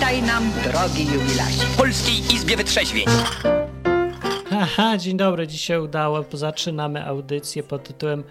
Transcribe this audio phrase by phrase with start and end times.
[0.00, 1.66] Witaj nam, drogi jubilacie.
[1.72, 3.04] W Polskiej Izbie Wytrzeźwień.
[4.50, 6.24] Haha, dzień dobry, dzisiaj udało.
[6.32, 8.24] Zaczynamy audycję pod tytułem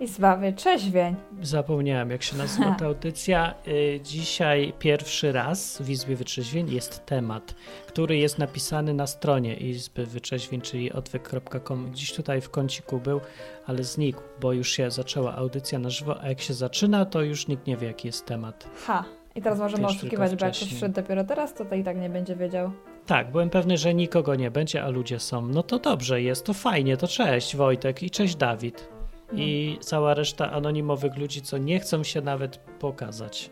[0.00, 1.16] Izba Wytrzeźwień.
[1.42, 3.54] Zapomniałem, jak się nazywa ta audycja.
[3.68, 7.54] Y, Dzisiaj pierwszy raz w Izbie Wytrzeźwień jest temat,
[7.86, 11.90] który jest napisany na stronie Izby Wytrzeźwień, czyli odwyk.com.
[11.90, 13.20] Gdzieś tutaj w kąciku był,
[13.66, 17.48] ale znikł, bo już się zaczęła audycja na żywo, a jak się zaczyna, to już
[17.48, 18.66] nikt nie wie, jaki jest temat.
[18.86, 19.04] Ha.
[19.40, 21.96] I teraz możemy Wiesz, oszukiwać, bo jak ktoś wszedł dopiero teraz, to, to i tak
[21.96, 22.70] nie będzie wiedział.
[23.06, 25.46] Tak, byłem pewny, że nikogo nie będzie, a ludzie są.
[25.46, 28.88] No to dobrze jest, to fajnie, to cześć Wojtek i cześć Dawid.
[29.32, 33.50] I cała reszta anonimowych ludzi, co nie chcą się nawet pokazać.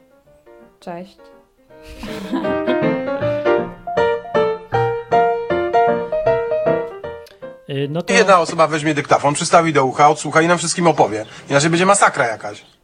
[0.80, 1.18] Cześć.
[7.70, 11.24] Y, No to Jedna osoba weźmie dyktafon, przystawi do ucha, odsłucha i nam wszystkim opowie.
[11.50, 12.77] Inaczej będzie masakra jakaś.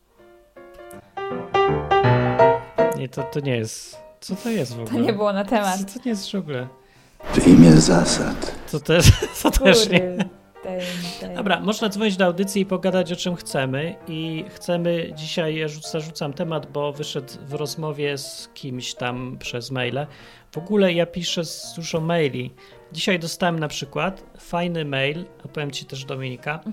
[3.05, 3.97] Nie, to, to nie jest.
[4.21, 5.01] Co to jest w To ogóle?
[5.03, 5.79] nie było na temat.
[5.79, 6.69] Co to nie jest w ogóle?
[7.35, 8.55] W imię zasad.
[8.73, 9.07] To też,
[9.43, 10.17] to też nie.
[11.37, 13.95] Dobra, można dzwonić do audycji i pogadać o czym chcemy.
[14.09, 19.71] I chcemy dzisiaj, ja rzuc- zarzucam temat, bo wyszedł w rozmowie z kimś tam przez
[19.71, 20.07] maile.
[20.53, 22.55] W ogóle ja piszę z dużo maili.
[22.93, 26.61] Dzisiaj dostałem na przykład fajny mail, opowiem Ci też Dominika.
[26.67, 26.71] E,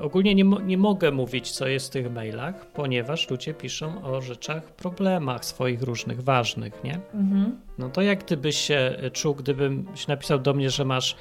[0.00, 4.62] Ogólnie nie, nie mogę mówić, co jest w tych mailach, ponieważ ludzie piszą o rzeczach,
[4.62, 6.98] problemach swoich różnych, ważnych, nie?
[7.14, 7.60] Mhm.
[7.78, 11.16] No to jak ty byś się y, czuł, gdybym się napisał do mnie, że masz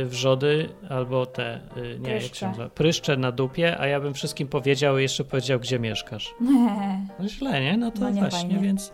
[0.00, 2.36] y, wrzody albo te, nie, jak Pryszcze.
[2.36, 6.34] się nazywa, pryszcze na dupie, a ja bym wszystkim powiedział i jeszcze powiedział, gdzie mieszkasz.
[7.18, 7.76] No źle, nie?
[7.76, 8.58] No to No nie właśnie, fajnie.
[8.58, 8.92] więc...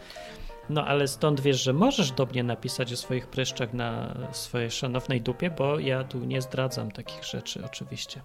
[0.70, 5.20] No ale stąd wiesz, że możesz do mnie napisać o swoich pryszczach na swojej szanownej
[5.20, 8.20] dupie, bo ja tu nie zdradzam takich rzeczy oczywiście.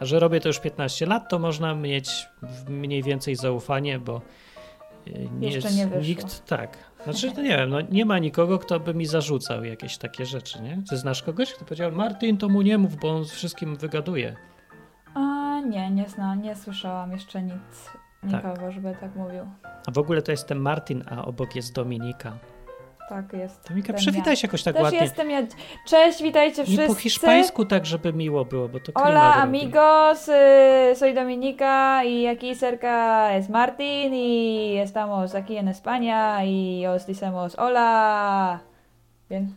[0.00, 2.28] A że robię to już 15 lat, to można mieć
[2.68, 4.20] mniej więcej zaufanie, bo
[5.06, 6.02] y, nie Jeszcze jest nie wyszło.
[6.08, 6.76] nikt tak.
[7.04, 10.62] Znaczy, to nie wiem, no nie ma nikogo, kto by mi zarzucał jakieś takie rzeczy,
[10.62, 10.82] nie?
[10.90, 14.36] Ty znasz kogoś, kto powiedział, Martin, to mu nie mów, bo on wszystkim wygaduje.
[15.14, 15.20] A
[15.60, 17.90] nie, nie zna, nie słyszałam jeszcze nic.
[18.20, 18.32] Tak.
[18.44, 19.46] Nikogo, żeby tak mówił.
[19.86, 22.38] A w ogóle to jestem Martin, a obok jest Dominika.
[23.10, 23.68] Tak jest.
[23.68, 24.98] Dominika, przywitaj się jakoś tak Też ładnie.
[24.98, 25.42] jestem ja.
[25.86, 26.86] Cześć, witajcie wszyscy.
[26.86, 29.40] po hiszpańsku tak, żeby miło było, bo to Hola robi.
[29.42, 36.86] amigos, y, soy Dominica y aquí cerca es Martin y estamos aquí en España y
[36.86, 38.60] os decimos hola.
[39.30, 39.54] Bien.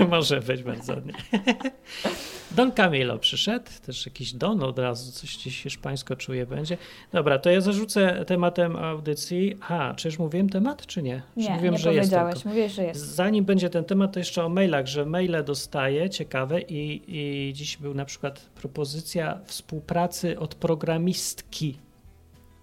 [0.10, 1.12] Może być bardzo ładnie.
[2.56, 6.76] Don Camilo przyszedł, też jakiś Don od razu, coś gdzieś hiszpańsko czuje będzie.
[7.12, 9.56] Dobra, to ja zarzucę tematem audycji.
[9.68, 11.22] A, czy już mówiłem temat, czy nie?
[11.34, 12.34] Czy Nie, mówiłem, nie że jest powiedziałeś.
[12.34, 12.48] tylko?
[12.48, 13.00] Mówiłeś, że jest.
[13.14, 17.76] Zanim będzie ten temat, to jeszcze o mailach, że maile dostaję, ciekawe i, i dziś
[17.76, 21.78] był na przykład propozycja współpracy od programistki.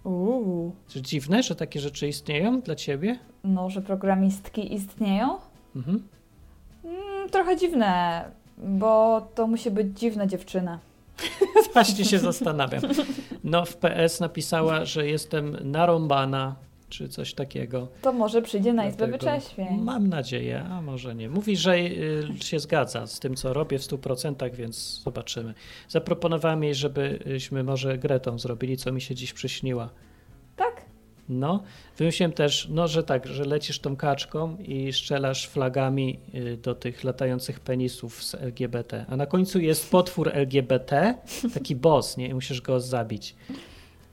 [0.04, 0.72] Uuu.
[0.88, 3.18] Czy dziwne, że takie rzeczy istnieją dla ciebie?
[3.44, 5.38] No, że programistki istnieją?
[5.76, 6.02] Mhm.
[6.84, 8.24] Mm, trochę dziwne,
[8.62, 10.78] bo to musi być dziwna dziewczyna.
[11.72, 12.82] Właśnie się zastanawiam.
[13.44, 16.56] No, w PS napisała, że jestem narąbana,
[16.88, 17.88] czy coś takiego.
[18.02, 19.80] To może przyjdzie na Izbę Wycześwień.
[19.80, 21.28] Mam nadzieję, a może nie.
[21.28, 25.54] Mówi, że y, się zgadza z tym, co robię w 100%, więc zobaczymy.
[25.88, 29.90] Zaproponowałem jej, żebyśmy może Gretą zrobili, co mi się dziś przyśniła.
[30.56, 30.87] Tak?
[31.28, 31.62] No,
[31.96, 37.04] wymyśliłem też, no, że tak, że lecisz tą kaczką i strzelasz flagami y, do tych
[37.04, 39.04] latających penisów z LGBT.
[39.08, 41.14] A na końcu jest potwór LGBT,
[41.54, 42.28] taki boss, nie?
[42.28, 43.34] I musisz go zabić.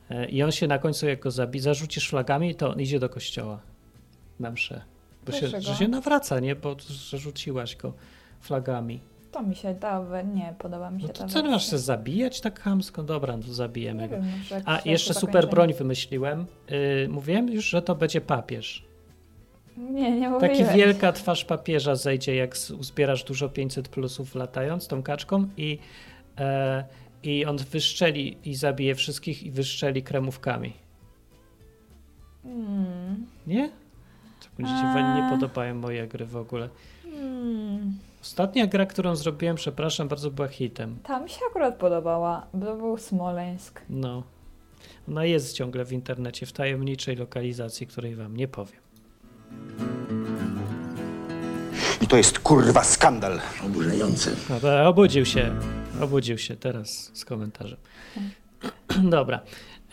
[0.09, 3.09] E, I on się na końcu, jak go zabi, zarzucisz flagami, to on idzie do
[3.09, 3.59] kościoła
[4.39, 4.81] na mszę.
[5.25, 6.55] Bo się, że się nawraca, nie?
[6.55, 6.75] Bo
[7.11, 7.93] zarzuciłaś go
[8.41, 8.99] flagami.
[9.35, 11.51] To mi się da, nie podoba mi się No ta to co, wersja.
[11.51, 13.03] masz się zabijać tak chamsko?
[13.03, 14.15] Dobra, no to zabijemy go.
[14.65, 16.45] A jeszcze to super broń wymyśliłem.
[16.69, 18.85] Yy, mówiłem już, że to będzie papież.
[19.77, 20.75] Nie, nie Taki mówiłeś.
[20.75, 25.79] wielka twarz papieża zejdzie, jak uzbierasz dużo 500 plusów latając tą kaczką i,
[26.37, 26.83] e,
[27.23, 30.73] i on wyszczeli i zabije wszystkich i wyszczeli kremówkami.
[32.45, 33.25] Mm.
[33.47, 33.69] Nie?
[34.43, 35.15] Tak mi się A.
[35.21, 36.69] nie podobają moje gry w ogóle.
[37.05, 37.74] Mm.
[38.25, 40.97] Ostatnia gra, którą zrobiłem, przepraszam, bardzo była hitem.
[41.03, 43.81] Ta mi się akurat podobała, bo to był Smoleńsk.
[43.89, 44.23] No.
[45.09, 48.81] Ona jest ciągle w internecie, w tajemniczej lokalizacji, której wam nie powiem.
[52.01, 53.39] I to jest kurwa skandal.
[53.65, 54.31] Oburzające.
[54.49, 55.55] No to obudził się.
[56.01, 57.77] Obudził się teraz z komentarzem.
[59.17, 59.39] Dobra.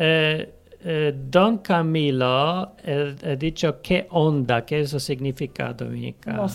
[0.01, 6.33] E, e, Don Camilo e, e dicho que onda, que eso significa, Dominica?
[6.33, 6.49] No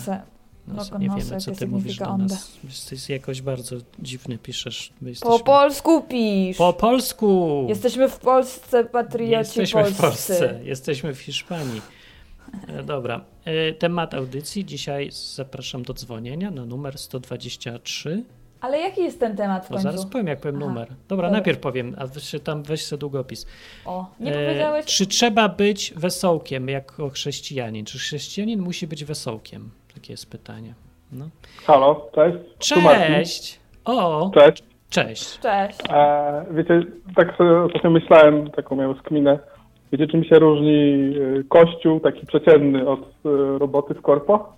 [0.74, 2.52] No, No, nie no, wiemy, co ty mówisz do nas.
[2.64, 4.90] Jesteś jakoś bardzo dziwny, piszesz.
[5.00, 5.44] My Po jesteśmy...
[5.44, 6.56] polsku pisz!
[6.56, 7.66] Po polsku!
[7.68, 9.94] Jesteśmy w Polsce, patrioci jesteśmy polscy.
[9.98, 11.82] w Polsce, jesteśmy w Hiszpanii.
[12.68, 13.24] E, Dobra.
[13.44, 14.64] E, Temat audycji.
[14.64, 18.24] Dzisiaj zapraszam do dzwonienia na numer 123.
[18.60, 19.82] Ale jaki jest ten temat w No końcu?
[19.92, 20.66] zaraz powiem, jak powiem Aha.
[20.66, 20.88] numer.
[20.88, 21.30] Dobra, Dobra.
[21.30, 23.46] najpierw powiem, a wy się tam weź sobie długopis.
[23.84, 24.86] O, nie E, powiedziałeś?
[24.86, 27.84] Czy trzeba być wesołkiem jako chrześcijanin?
[27.86, 29.70] Czy chrześcijanin musi być wesołkiem?
[29.98, 30.74] Takie jest pytanie.
[31.12, 31.28] No.
[31.66, 32.38] Halo, cześć.
[32.58, 33.60] Cześć!
[33.84, 34.64] O, Cześć.
[34.90, 35.38] cześć.
[35.38, 35.78] Cześć.
[35.90, 36.82] E, wiecie,
[37.16, 39.38] tak sobie ostatnio myślałem, taką miałem skminę.
[39.92, 44.52] Wiecie, czym się różni e, kościół taki przeciętny od e, roboty w korpo?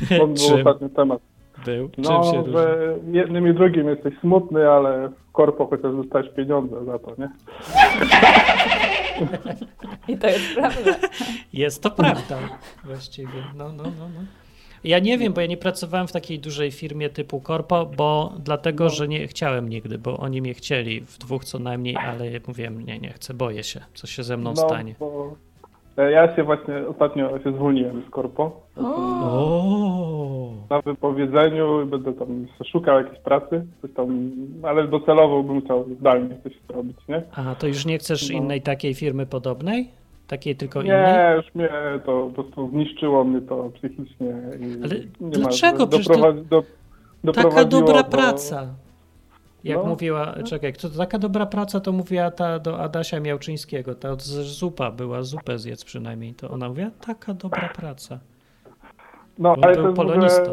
[0.18, 1.20] To był Czym ostatni temat.
[1.64, 1.88] był?
[1.88, 2.52] Czym No, się różni?
[2.52, 7.28] że jednym i drugim jesteś smutny, ale w korpo chociaż dostajesz pieniądze za to, nie?
[10.08, 10.94] I to jest prawda.
[11.52, 12.38] Jest to prawda
[12.84, 13.32] właściwie.
[13.56, 14.20] No, no, no, no.
[14.84, 18.88] Ja nie wiem, bo ja nie pracowałem w takiej dużej firmie typu korpo, bo dlatego,
[18.88, 22.98] że nie chciałem nigdy, bo oni mnie chcieli w dwóch co najmniej, ale mówiłem, nie,
[22.98, 24.94] nie chcę, boję się, co się ze mną No, stanie.
[25.00, 25.34] bo
[25.96, 28.60] e, ja się właśnie ostatnio się zwolniłem z korpo.
[28.76, 34.30] O, Na wypowiedzeniu będę tam szukał jakiejś pracy, coś tam,
[34.62, 37.22] ale docelowo bym chciał zdalnie coś robić, nie?
[37.34, 38.36] a to już nie chcesz No.
[38.38, 39.88] innej takiej firmy podobnej?
[40.32, 40.96] Takiej tylko innej?
[41.14, 41.68] Nie, już mnie
[42.06, 44.34] to po prostu zniszczyło mnie to psychicznie.
[44.84, 45.78] Ale nie dlaczego?
[45.78, 46.42] Ma, to doprowadzi,
[47.24, 48.66] do, Taka dobra do- praca.
[49.64, 49.84] Jak No.
[49.84, 55.22] mówiła, czekaj, kto, taka dobra praca to mówiła ta do Adasia Miałczyńskiego, ta zupa była,
[55.22, 58.18] zupę zjedz przynajmniej, to ona mówiła, taka dobra praca.
[59.38, 60.52] No, Był- ale był to polonistą.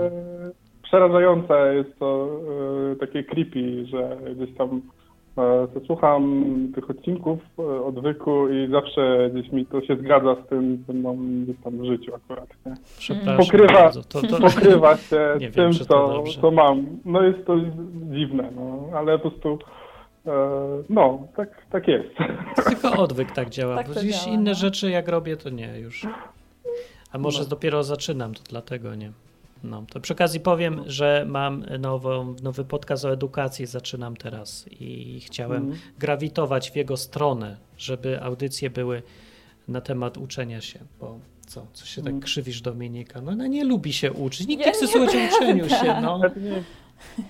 [0.83, 2.29] przerażające, jest to
[2.91, 4.81] e, takie creepy, że gdzieś tam
[5.73, 6.43] to słucham
[6.75, 11.43] tych odcinków e, odwyku i zawsze gdzieś mi to się zgadza z tym, co mam
[11.43, 12.73] gdzieś tam w życiu akurat, nie?
[12.97, 14.03] Przepraszam Pokrywa- bardzo.
[14.03, 16.85] To, to, pokrywa się z wiem, tym, to co, co mam.
[17.05, 17.55] No jest to
[18.11, 19.59] dziwne, no, ale po prostu
[20.27, 20.31] e,
[20.89, 22.09] no, tak, tak jest.
[22.69, 24.55] tylko odwyk tak działa, Tak bo działa, inne no.
[24.55, 26.07] rzeczy jak robię, to nie już.
[27.11, 27.49] A może No.
[27.49, 29.11] dopiero zaczynam, to dlatego nie.
[29.63, 35.19] No, to przy okazji powiem, że mam nową, nowy podcast o edukacji, zaczynam teraz i
[35.25, 35.79] chciałem Mhm.
[35.99, 39.01] grawitować w jego stronę, żeby audycje były
[39.67, 42.21] na temat uczenia się, bo co, co się tak Mhm.
[42.23, 43.21] krzywisz Dominika?
[43.21, 45.95] No ona nie lubi się uczyć, nikt Ja nie chce nie słuchać o uczeniu się,
[46.01, 46.19] no.
[46.37, 46.63] Nie,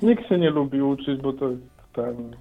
[0.10, 1.62] nikt się nie lubi uczyć, bo to jest
[1.94, 2.36] ten...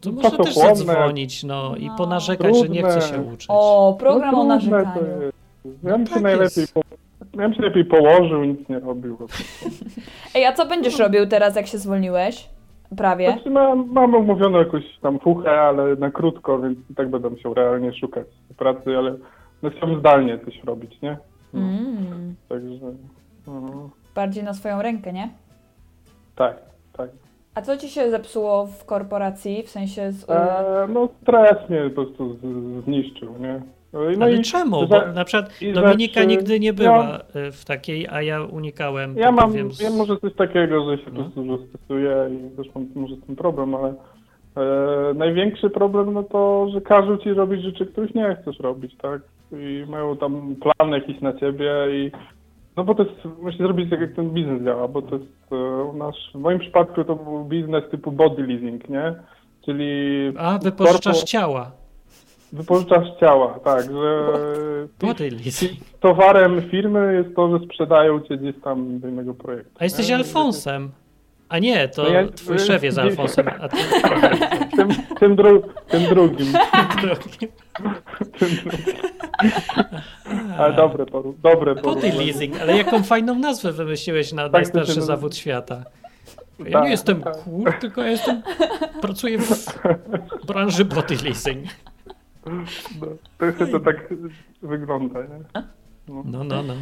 [0.00, 1.96] To może też zadzwonić, no i No.
[1.96, 3.16] ponarzekać, że nie chce Trudne.
[3.16, 3.46] się uczyć.
[3.50, 5.22] O, program o No trudne to narzekaniu.
[5.22, 5.36] jest.
[5.82, 6.74] Ja bym tak się najlepiej jest.
[7.34, 9.18] Ja bym się lepiej położył, nic nie robił.
[10.34, 12.48] Ej, a co będziesz robił teraz, jak się zwolniłeś?
[12.96, 13.32] Prawie.
[13.32, 17.54] Znaczy, mam, mam umówioną jakąś tam fuchę, ale na krótko, więc i tak będę musiał
[17.54, 18.26] realnie szukać
[18.56, 19.16] pracy, ale
[19.62, 21.16] no chciałbym zdalnie coś robić, nie?
[21.52, 22.92] No, Mm, Także
[23.46, 25.28] no, bardziej na swoją rękę, nie?
[26.36, 26.56] tak,
[26.92, 27.10] tak.
[27.54, 29.62] A co ci się zepsuło w korporacji?
[29.62, 32.36] W sensie z, E, no stres mnie po prostu
[32.84, 33.62] zniszczył, nie?
[33.92, 34.86] No, no Ale i czemu?
[34.86, 39.16] Bo na przykład Dominika nigdy nie ja- była y, w takiej, a ja unikałem.
[39.16, 41.24] Ja to mam, powiem z- ja może coś takiego, że się No.
[41.24, 43.94] po prostu i też mam może tym problem, ale
[44.56, 49.20] e, największy problem no to, że każą ci robić rzeczy, których nie chcesz robić, tak?
[49.52, 52.10] I mają tam plan jakiś na ciebie i
[52.76, 55.96] no bo to jest, musisz zrobić tak jak ten biznes działa, bo to jest e,
[55.98, 59.14] nasz, w moim przypadku to był biznes typu body leasing, nie?
[59.64, 59.92] Czyli
[60.38, 61.70] A, wypożyczasz korpo- ciała.
[62.52, 64.26] Wypożyczasz ciała, tak, że
[66.00, 69.72] towarem firmy jest to, że sprzedają cię gdzieś tam do innego projektu.
[69.78, 70.14] A jesteś nie?
[70.16, 70.90] Alfonsem.
[71.48, 73.76] A nie, to No ja- twój szef jest Alfonsem, a ty
[74.76, 74.88] Tym,
[75.20, 76.52] tym, dru, tym drugim.
[77.02, 77.48] drugim.
[80.58, 85.36] Ale dobre poru, dobre Body leasing, ale jaką fajną nazwę wymyśliłeś na Tak, najstarszy zawód
[85.36, 85.84] świata.
[86.58, 87.36] Ja Tak, nie jestem tak.
[87.36, 88.42] kur, tylko ja jestem,
[89.00, 89.66] pracuję w
[90.46, 91.64] branży body leasing.
[92.46, 93.06] No,
[93.38, 94.14] to jeszcze to tak
[94.62, 95.62] wygląda, nie?
[96.08, 96.74] No, no, no.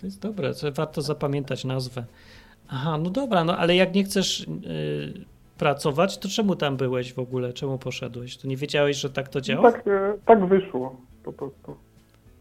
[0.00, 2.04] To jest dobre, to warto zapamiętać nazwę.
[2.68, 4.46] Aha, no dobra, no ale jak nie chcesz y,
[5.58, 7.52] pracować, to czemu tam byłeś w ogóle?
[7.52, 8.36] Czemu poszedłeś?
[8.36, 9.72] To nie wiedziałeś, że tak to działa?
[9.72, 11.76] Tak, e, tak wyszło po prostu.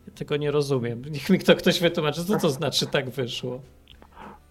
[0.08, 1.02] Ja tego nie rozumiem.
[1.14, 3.62] Niech mi to ktoś wytłumaczy, co to znaczy tak wyszło.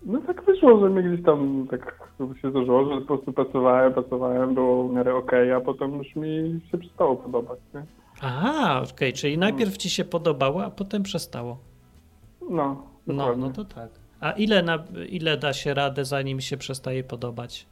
[0.04, 1.98] No tak wyszło, że mnie gdzieś tam tak
[2.42, 6.60] się zdarzyło, że po prostu pracowałem, pracowałem, było w miarę okej, a potem już mi
[6.70, 7.82] się przestało podobać, nie?
[8.22, 11.58] Aha, okej, czyli najpierw ci się podobało, a potem przestało.
[12.50, 13.44] No, No, dokładnie.
[13.46, 13.90] no to tak.
[14.20, 17.66] A ile, na, ile da się radę, zanim się przestaje podobać?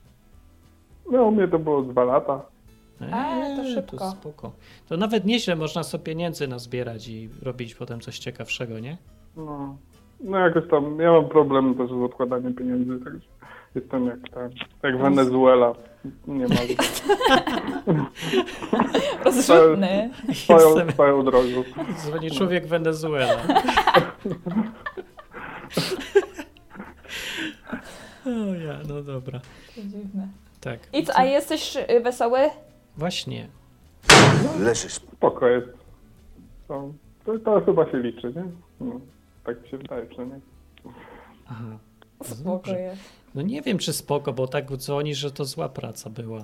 [1.13, 2.43] No, u mnie to było dwa lata.
[3.01, 4.11] Eee, to szybko.
[4.11, 4.53] spoko.
[4.89, 8.97] To nawet nieźle można sobie pieniędzy nazbierać i robić potem coś ciekawszego, nie?
[9.37, 9.77] No,
[10.23, 13.27] no jakoś tam, ja mam problem też z odkładaniem pieniędzy, także
[13.75, 14.51] jestem jak ten,
[14.83, 15.75] jak Wenezuela.
[16.27, 16.55] Nie ma
[19.25, 20.11] Rozrzutny.
[20.35, 21.65] swoją, swoją drogą.
[21.99, 23.43] Dzwoni człowiek Wenezuela.
[28.27, 29.41] O ja, no dobra.
[29.75, 30.29] To dziwne.
[30.61, 30.79] Tak.
[30.93, 32.39] I co, a jesteś y, wesoły?
[32.97, 33.49] Właśnie.
[34.61, 34.93] Leżysz.
[34.93, 35.69] Spoko jest.
[36.69, 36.93] To,
[37.25, 38.45] to, to chyba się liczy, nie?
[38.81, 39.01] No,
[39.45, 40.41] tak mi się wydaje przynajmniej.
[41.49, 41.79] Aha.
[42.23, 42.81] Spoko dobrze.
[42.81, 43.03] jest.
[43.35, 46.39] No nie wiem, czy spoko, bo tak dzwoni, że to zła praca była.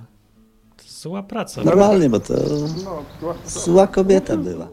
[0.76, 1.64] To zła praca.
[1.64, 2.35] Normalnie, bo to
[2.85, 4.69] No, zła- zła kobieta była.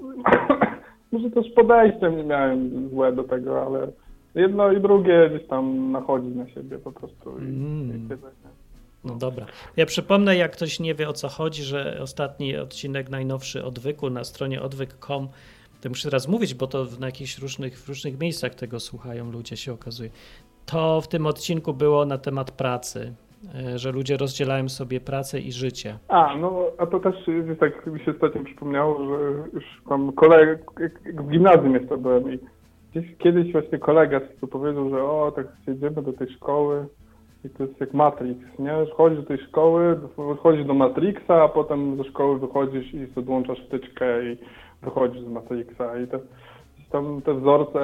[1.12, 3.88] Może też podejściem nie miałem złe do tego, ale
[4.36, 7.40] jedno i drugie gdzieś tam nachodzi na siebie po prostu.
[7.40, 8.06] I, Mm.
[8.06, 8.32] i tyle?
[9.04, 9.46] No dobra.
[9.78, 14.24] Ja przypomnę, jak ktoś nie wie o co chodzi, że ostatni odcinek najnowszy odwyku na
[14.24, 15.28] stronie odwyk.com,
[15.86, 19.58] to muszę teraz mówić, bo to na jakichś różnych, w różnych miejscach tego słuchają ludzie,
[19.58, 20.10] się okazuje.
[20.66, 23.14] To w tym odcinku było na temat pracy,
[23.56, 25.98] e, że ludzie rozdzielają sobie pracę i życie.
[26.08, 30.58] A, no, a to też y, tak mi się ostatnio przypomniało, że już mam kolegę,
[31.06, 32.40] w gimnazjum jeszcze byłem i
[32.92, 36.86] gdzieś kiedyś właśnie kolega tu powiedział, że o, tak jedziemy do tej szkoły
[37.46, 38.74] i to jest jak Matrix, nie?
[38.98, 40.00] Chodzisz do tej szkoły,
[40.38, 44.38] wchodzisz do Matrixa, a potem ze szkoły wychodzisz i podłączasz wtyczkę i
[44.86, 46.20] wychodzisz z Matrixa i te,
[46.92, 47.80] tam te wzorce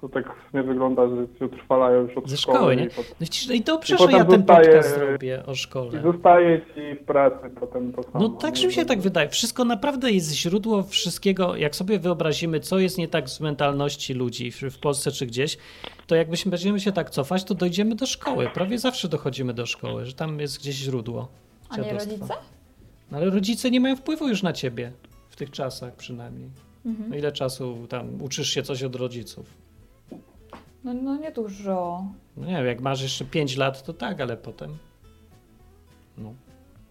[0.00, 2.56] to tak w sumie wygląda, że się utrwalają już od Ze szkoły.
[2.58, 2.84] szkoły, nie?
[2.84, 5.98] i pot- No no i dobrze, I że ja ten zostaje, podcast zrobię o szkole.
[5.98, 8.18] I zostaje ci w pracy potem to samo.
[8.18, 9.28] No tak mi się tak wydaje.
[9.28, 11.56] Wszystko naprawdę jest źródło wszystkiego.
[11.56, 15.58] Jak sobie wyobrazimy, co jest nie tak z mentalności ludzi w, Polsce czy gdzieś,
[16.06, 18.50] to jakbyśmy będziemy się tak cofać, to dojdziemy do szkoły.
[18.54, 21.28] Prawie zawsze dochodzimy do szkoły, że tam jest gdzieś źródło.
[21.68, 22.34] A nie rodzice?
[23.10, 24.92] No ale rodzice nie mają wpływu już na ciebie.
[25.38, 26.50] W tych czasach przynajmniej.
[26.86, 27.10] Mhm.
[27.10, 29.46] No ile czasu tam uczysz się coś od rodziców?
[30.84, 32.04] No, no nie dużo.
[32.36, 34.76] No nie wiem, jak masz jeszcze 5 lat, to tak, ale potem.
[36.18, 36.34] No.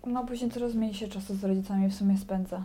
[0.08, 2.64] No później coraz mniej się czasu z rodzicami w sumie spędza.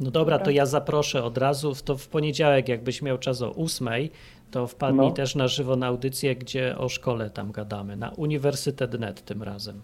[0.00, 0.52] No dobra, to Dobra.
[0.52, 4.10] ja zaproszę od razu, w- to w poniedziałek jakbyś miał czas o ósmej,
[4.50, 5.14] to wpadnij No.
[5.14, 9.80] też na żywo na audycję, gdzie o szkole tam gadamy, na Uniwersytet.net tym razem.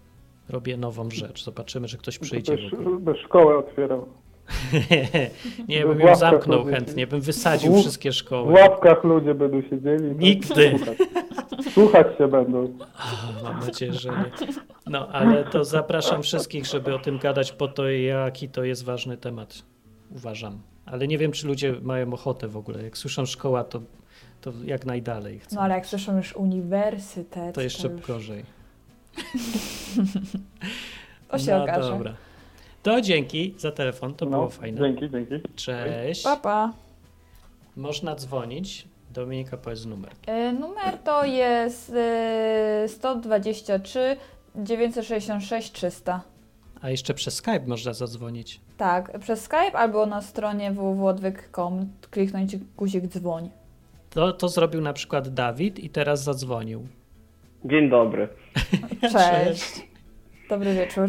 [0.49, 2.57] Robię nową rzecz, zobaczymy, że ktoś przyjdzie.
[2.57, 4.07] Też, by szkołę otwierał.
[5.69, 8.53] Nie, w bym ją zamknął chętnie, bym wysadził W- wszystkie W szkoły.
[8.53, 10.17] ławkach ludzie będą siedzieli.
[10.19, 10.71] Nigdy.
[10.79, 10.99] Słuchać.
[11.75, 12.79] Słuchać się będą.
[13.43, 14.25] Mam nadzieję, że nie.
[14.87, 19.17] No, ale to zapraszam wszystkich, żeby o tym gadać, po to jaki to jest ważny
[19.17, 19.63] temat,
[20.11, 20.59] uważam.
[20.87, 22.83] Ale nie wiem, czy ludzie mają ochotę w ogóle.
[22.83, 23.81] Jak słyszą szkoła, to,
[24.41, 25.57] to jak najdalej chcą.
[25.57, 28.01] No ale jak słyszą już uniwersytet, To jeszcze już...
[28.07, 28.45] gorzej.
[31.29, 31.91] To się no okaże.
[31.91, 32.15] dobra.
[32.83, 34.81] To dzięki za telefon, to no, było fajne.
[34.81, 35.49] Dzięki, dzięki.
[35.57, 36.23] Cześć.
[36.23, 36.73] Pa, pa.
[37.77, 38.89] Można dzwonić.
[39.11, 40.13] Dominika, powiedz numer.
[40.29, 41.93] Y, Numer to jest
[42.85, 44.17] y, 123
[44.57, 46.23] 966 300.
[46.83, 48.61] A jeszcze przez Skype można zadzwonić.
[48.77, 53.51] Tak, przez Skype albo na stronie www.odwyk.com kliknąć guzik dzwoń.
[54.11, 56.87] To, to zrobił na przykład Dawid i teraz zadzwonił.
[57.65, 58.29] Dzień dobry.
[59.13, 59.89] Cześć.
[60.49, 61.09] Dobry wieczór.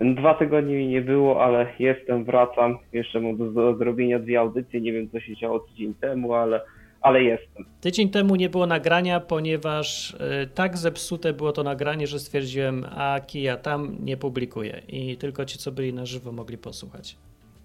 [0.00, 2.78] Dwa tygodnie mi nie było, ale jestem, wracam.
[2.92, 4.80] Jeszcze mam do, do zrobienia dwie audycje.
[4.80, 6.60] Nie wiem, co się działo tydzień temu, ale,
[7.00, 7.64] ale jestem.
[7.80, 13.20] Tydzień temu nie było nagrania, ponieważ y, tak zepsute było to nagranie, że stwierdziłem, a
[13.20, 14.82] kija tam nie publikuję.
[14.88, 17.16] I tylko ci, co byli na żywo, mogli posłuchać.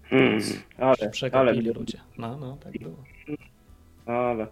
[0.02, 0.38] Hmm,
[0.78, 0.94] ale,
[1.32, 1.98] ale, ludzie.
[2.18, 2.96] No, no, tak było.
[4.06, 4.46] ale.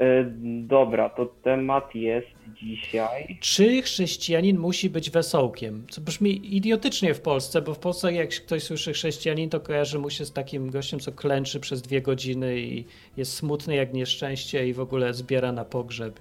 [0.00, 0.24] E,
[0.66, 2.26] Dobra, to temat jest
[2.62, 3.38] dzisiaj.
[3.40, 5.86] Czy chrześcijanin musi być wesołkiem?
[5.90, 10.10] Co brzmi idiotycznie w Polsce, bo w Polsce jak ktoś słyszy chrześcijanin, to kojarzy mu
[10.10, 12.84] się z takim gościem, co klęczy przez dwie godziny i
[13.16, 16.18] jest smutny jak nieszczęście i w ogóle zbiera na pogrzeb.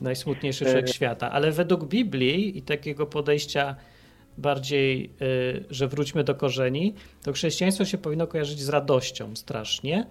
[0.00, 0.92] Najsmutniejszy człowiek E.
[0.92, 1.30] świata.
[1.30, 3.76] Ale według Biblii i takiego podejścia
[4.38, 10.06] bardziej, y, że wróćmy do korzeni, to chrześcijaństwo się powinno kojarzyć z radością strasznie.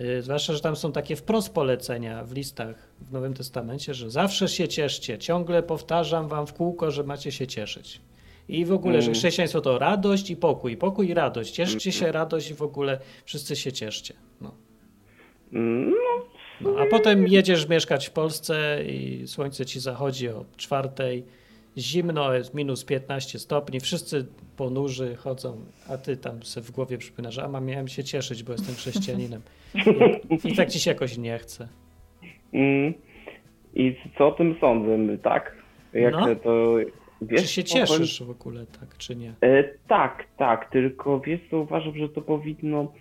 [0.00, 4.48] Y, Zwłaszcza, że tam są takie wprost polecenia w listach w Nowym Testamencie, że zawsze
[4.48, 5.18] się cieszcie.
[5.18, 8.00] Ciągle powtarzam wam w kółko, że macie się cieszyć.
[8.48, 9.14] I w ogóle, że Mm.
[9.14, 10.76] chrześcijaństwo to radość i pokój.
[10.76, 11.54] Pokój i radość.
[11.54, 14.14] Cieszcie się, radość i w ogóle wszyscy się cieszcie.
[14.40, 14.54] No.
[15.52, 15.96] No,
[16.60, 21.24] No, a potem jedziesz mieszkać w Polsce i słońce ci zachodzi o czwartej,
[21.78, 25.56] zimno, jest minus 15 stopni, wszyscy ponurzy chodzą,
[25.90, 29.40] a ty tam sobie w głowie przypominasz, a miałem się cieszyć, bo jestem chrześcijaninem.
[30.44, 31.68] I, I tak ci się jakoś nie chce.
[32.52, 32.94] mm.
[33.74, 35.56] I co o tym sądzę, tak?
[35.92, 36.34] Jak No.
[36.36, 36.76] to.
[37.22, 39.32] Wiesz, Czy się co, powiem- cieszysz w ogóle, tak, czy nie?
[39.42, 42.92] E, tak, tak, tylko wiesz co, uważam, że to powinno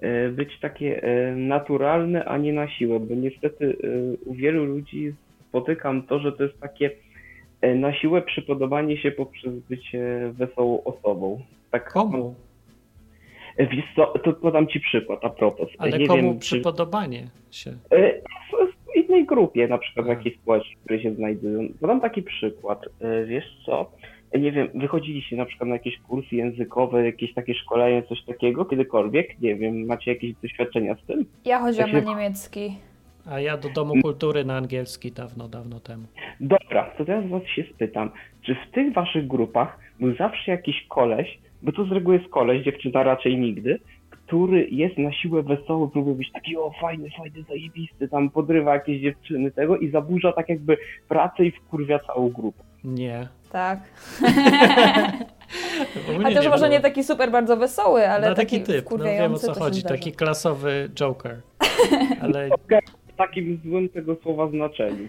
[0.00, 5.14] e, być takie e, naturalne, a nie na siłę, bo niestety e, u wielu ludzi
[5.48, 6.90] spotykam to, że to jest takie
[7.62, 11.40] na siłę przypodobanie się poprzez bycie wesołą osobą.
[11.70, 12.34] Tak, Komu?
[13.56, 15.68] E, Wiesz co, to podam ci przykład a propos.
[15.68, 17.70] E, Ale nie komu wiem, czy- przypodobanie się?
[17.90, 18.12] E,
[18.92, 21.68] W innej grupie, na przykład w jakiejś społeczności, w której się znajdują.
[21.80, 22.84] Podam taki przykład.
[23.00, 23.90] E, Wiesz co?
[24.32, 28.64] E, Nie wiem, wychodziliście na przykład na jakieś kursy językowe, jakieś takie szkolenie, coś takiego
[28.64, 29.40] kiedykolwiek?
[29.40, 31.24] Nie wiem, macie jakieś doświadczenia z tym?
[31.44, 32.72] Ja chodziłam Tak na się- niemiecki.
[33.26, 36.06] A ja do Domu Kultury na angielski dawno, dawno temu.
[36.40, 38.10] Dobra, to teraz was się spytam,
[38.42, 42.64] czy w tych waszych grupach był zawsze jakiś koleś, bo to z reguły jest koleś,
[42.64, 48.08] dziewczyna raczej nigdy, który jest na siłę wesoły, próbuje być taki o fajny, fajny, zajebisty,
[48.08, 50.76] tam podrywa jakieś dziewczyny tego i zaburza tak jakby
[51.08, 52.62] pracę i wkurwia całą grupę.
[52.84, 53.28] Nie.
[53.52, 53.78] Tak.
[56.18, 59.34] Mnie Chociaż może nie taki super bardzo wesoły, ale no, taki, taki, typ, no wiem
[59.34, 61.40] o co chodzi, taki klasowy joker.
[62.22, 62.48] Ale
[63.20, 65.08] takim złym tego słowa znaczeniu.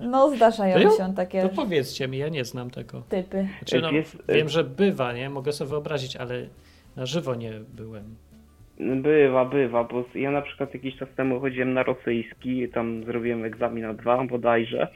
[0.00, 3.02] No zdarzają się takie to powiedzcie mi, ja nie znam tego.
[3.08, 3.48] typy.
[3.58, 5.30] Znaczy, no, Jest- wiem, że bywa, nie?
[5.30, 6.46] Mogę sobie wyobrazić, ale
[6.96, 8.04] na żywo nie byłem.
[9.02, 13.82] Bywa, bywa, bo ja na przykład jakiś czas temu chodziłem na rosyjski, tam zrobiłem egzamin
[13.82, 14.88] na dwa bodajże.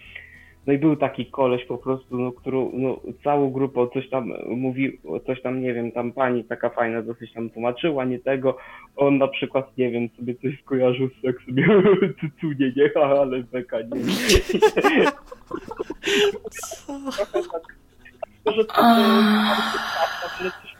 [0.66, 4.98] No i był taki koleś po prostu, no, którą, no, całą grupą coś tam mówi,
[5.26, 8.56] coś tam, nie wiem, tam pani taka fajna dosyć tam tłumaczyła, nie tego.
[8.96, 11.54] On na przykład, nie wiem, sobie coś skojarzył z seksem,
[12.20, 12.90] cucunie, nie,
[13.20, 13.86] ale beka, nie.
[18.46, 18.74] Może to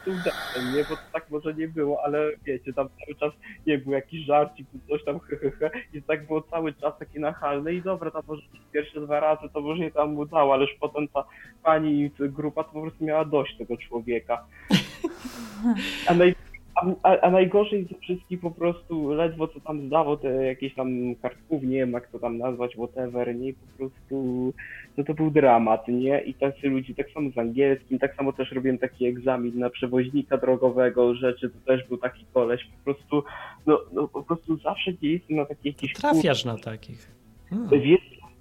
[0.07, 3.33] ale udało, nie, bo to tak może nie było, ale wiecie, tam cały czas
[3.67, 7.83] nie był jakiś żarcik, coś tam hehehe i tak było cały czas takie nachalne i
[7.83, 8.43] dobra, tam może
[8.73, 11.25] pierwsze dwa razy to może nie tam udało, ależ potem ta
[11.63, 14.45] pani i grupa to po prostu miała dość tego człowieka.
[16.07, 16.35] A, naj,
[17.03, 21.63] a, a, najgorzej ze wszystkich po prostu ledwo co tam zdało te jakieś tam kartków,
[21.63, 24.53] nie wiem jak to tam nazwać, whatever, nie, po prostu
[24.97, 26.21] no to był dramat, nie?
[26.21, 30.39] I tacy ludzie, tak samo z angielskim, tak samo też robiłem taki egzamin na przewoźnika
[30.39, 33.23] drogowego, rzeczy, to też był taki koleś, po prostu,
[33.67, 37.11] no, no po prostu zawsze nie jestem na taki jakiś Trafiasz na takich.
[37.51, 37.69] Hmm.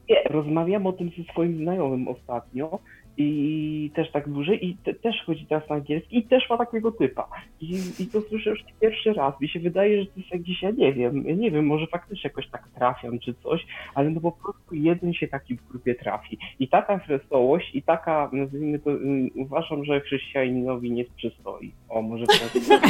[0.10, 2.80] Nie, rozmawiam o tym ze swoim znajomym ostatnio
[3.18, 6.92] i też tak dłużej i te, też chodzi teraz na angielski i też ma takiego
[6.92, 7.28] typa.
[7.62, 9.42] I, I to słyszę już pierwszy raz.
[9.42, 12.30] Mi się wydaje, że to jest jakiś, ja nie wiem, ja nie wiem, może faktycznie
[12.30, 16.38] jakoś tak trafiam czy coś, ale no po prostu jeden się taki w grupie trafi.
[16.60, 21.72] I taka wesołość i taka, nazwijmy to, um, uważam, że chrześcijaninowi nie przystoi.
[21.90, 22.34] O, może to...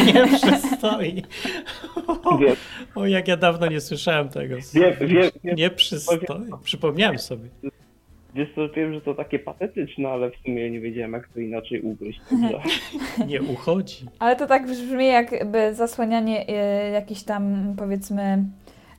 [0.05, 1.21] Nie przystoi.
[2.39, 2.55] Wiem,
[2.95, 4.55] O, jak ja dawno nie słyszałem tego.
[4.73, 6.19] wiem, wiem, wiem, Nie przystoi.
[6.63, 7.49] Przypomniałem sobie.
[8.35, 11.81] Wiesz co, wiem, że to takie patetyczne, ale w sumie nie wiedziałem, jak to inaczej
[11.81, 12.21] ugryźć.
[12.51, 12.79] Także...
[13.27, 14.05] Nie uchodzi.
[14.19, 18.43] Ale to tak brzmi jakby zasłanianie e, jakichś tam powiedzmy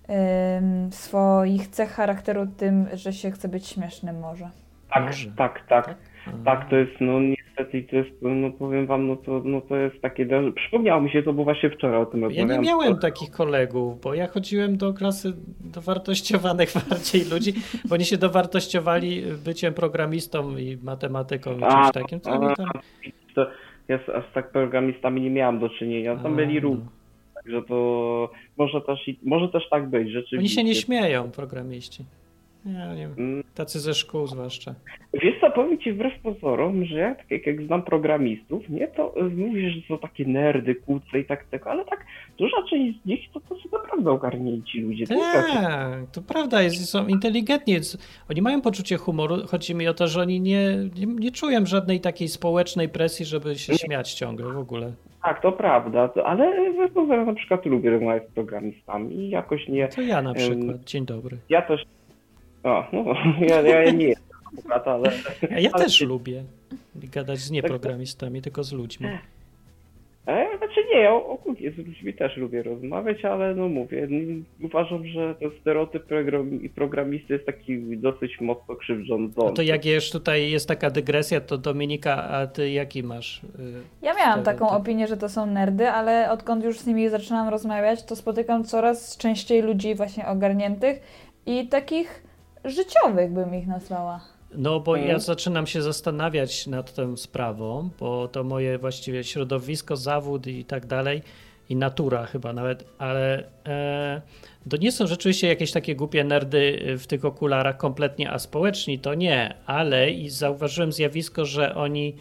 [0.08, 4.50] em, swoich cech charakteru tym, że się chce być śmiesznym może.
[4.94, 5.30] Tak, Może.
[5.32, 5.94] tak, tak.
[6.26, 6.44] A.
[6.44, 10.00] Tak, to jest, no niestety, to jest, no powiem wam, no to, no to jest
[10.00, 12.62] takie, przypomniało mi się to, bo właśnie wczoraj o tym Ja rozmawiałem.
[12.62, 17.52] nie miałem takich kolegów, bo ja chodziłem do klasy dowartościowanych bardziej ludzi,
[17.88, 22.20] bo oni się dowartościowali byciem programistą i matematyką i A, czymś takim.
[22.20, 22.66] To oni tam...
[23.34, 23.46] To
[23.88, 26.86] ja z, a z tak programistami nie miałem do czynienia, tam byli A, równi,
[27.34, 30.38] także to może też, może też tak być, rzeczywiście.
[30.38, 32.04] Oni się nie śmieją, programiści.
[32.66, 33.14] Ja nie wiem.
[33.18, 34.74] Mm, Tacy ze szkół zwłaszcza.
[35.14, 39.14] Wiesz co, powiem ci wbrew pozorom, że ja tak jak, jak znam programistów, nie, to
[39.20, 42.06] y, mówisz, że są takie nerdy, kłóce i tak tego, ale tak
[42.38, 45.06] duża część z nich to, to są naprawdę ogarnięci ludzie.
[45.06, 45.46] Tak,
[46.12, 47.76] to prawda, jest, są inteligentni.
[48.30, 49.36] Oni mają poczucie humoru.
[49.46, 53.58] Chodzi mi o to, że oni nie, nie, nie czują żadnej takiej społecznej presji, żeby
[53.58, 54.92] się śmiać ciągle w ogóle.
[55.22, 60.02] Tak, to prawda, ale pozorom na przykład lubię rozmawiać z programistami i jakoś nie, To
[60.02, 60.84] ja na przykład.
[60.84, 61.36] Dzień dobry.
[61.48, 61.84] ja też,
[62.64, 63.04] o, no,
[63.48, 65.12] ja, ja nie jestem adwokat, ale...
[65.56, 66.44] A ja ale- też lubię
[66.94, 69.06] gadać z nieprogramistami, tylko z ludźmi.
[70.26, 74.08] E, znaczy nie, ja ogólnie z ludźmi też lubię rozmawiać, ale no mówię,
[74.62, 79.34] uważam, że ten stereotyp program- programisty jest taki dosyć mocno krzywdzący.
[79.36, 83.42] No to jak już tutaj jest taka dygresja, to Dominika, a ty jaki masz?
[83.42, 83.46] y,
[84.02, 84.44] Ja miałam stereotyp?
[84.44, 88.64] taką opinię, że to są nerdy, ale odkąd już z nimi zaczynam rozmawiać, to spotykam
[88.64, 91.00] coraz częściej ludzi właśnie ogarniętych
[91.46, 92.22] i takich
[92.64, 94.20] życiowych bym ich nazwała.
[94.54, 95.20] No, bo ja Mhm.
[95.20, 101.22] zaczynam się zastanawiać nad tą sprawą, bo to moje właściwie środowisko, zawód i tak dalej,
[101.68, 104.22] i natura chyba nawet, ale e,
[104.70, 109.54] to nie są rzeczywiście jakieś takie głupie nerdy w tych okularach kompletnie aspołeczni, to nie,
[109.66, 112.16] ale i zauważyłem zjawisko, że oni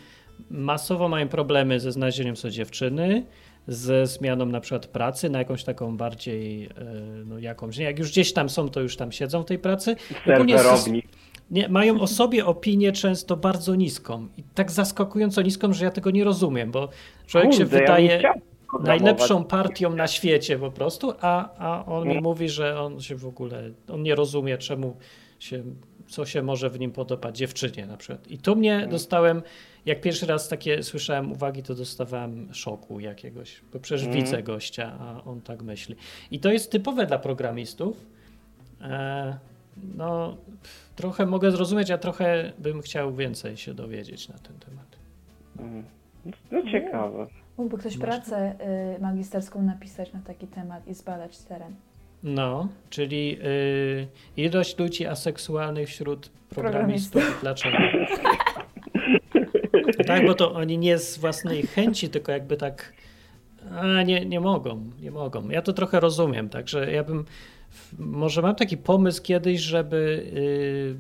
[0.50, 3.26] masowo mają problemy ze znalezieniem sobie dziewczyny,
[3.68, 6.70] ze zmianą na przykład pracy na jakąś taką bardziej, e,
[7.26, 9.96] no jakąś, jak już gdzieś tam są, to już tam siedzą w tej pracy.
[10.26, 11.04] Serwerowni.
[11.52, 16.12] nie, mają o sobie opinię często bardzo niską i tak zaskakująco niską, że ja tego
[16.12, 16.90] nie rozumiem, bo
[17.28, 18.22] człowiek się Kurde, ja bym wydaje
[18.70, 19.02] programować.
[19.02, 23.26] najlepszą partią na świecie po prostu, a, a on mi mówi, że on się w
[23.26, 24.98] ogóle, on nie rozumie czemu
[25.40, 25.64] się,
[26.12, 28.28] co się może w nim podobać dziewczynie na przykład.
[28.32, 29.42] I tu mnie dostałem,
[29.86, 34.24] jak pierwszy raz takie słyszałem uwagi, to dostawałem szoku jakiegoś, bo przecież Mhm.
[34.24, 35.96] widzę gościa, a on tak myśli.
[36.32, 38.06] I to jest typowe dla programistów.
[38.82, 39.38] E,
[39.98, 40.38] no,
[40.96, 44.86] trochę mogę zrozumieć, a trochę bym chciał więcej się dowiedzieć na ten temat.
[45.60, 45.84] Mm.
[46.52, 47.28] No ciekawe.
[47.58, 48.56] Mógłby ktoś Masz- pracę
[48.98, 51.76] y, magisterską napisać na taki temat i zbadać teren.
[52.24, 54.08] No, czyli y,
[54.38, 57.38] ilość ludzi aseksualnych wśród programistów.
[57.42, 57.78] Dlaczego?
[60.08, 62.94] tak, bo to oni nie z własnej chęci, tylko jakby tak.
[63.72, 65.50] A nie, nie mogą, nie mogą.
[65.50, 67.26] Ja to trochę rozumiem, także ja bym.
[68.00, 70.24] Może mam taki pomysł kiedyś, żeby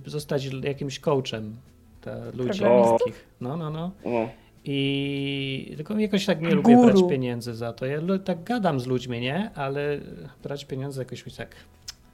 [0.05, 1.55] y, zostać jakimś coachem
[2.01, 3.27] dla ludzi takich.
[3.41, 3.91] No, no, no.
[4.65, 6.87] I tylko jakoś tak nie lubię Guru.
[6.93, 7.85] brać pieniędzy za to.
[7.85, 9.51] Ja tak gadam z ludźmi, nie?
[9.55, 9.97] Ale
[10.43, 11.55] brać pieniądze jakoś mi tak.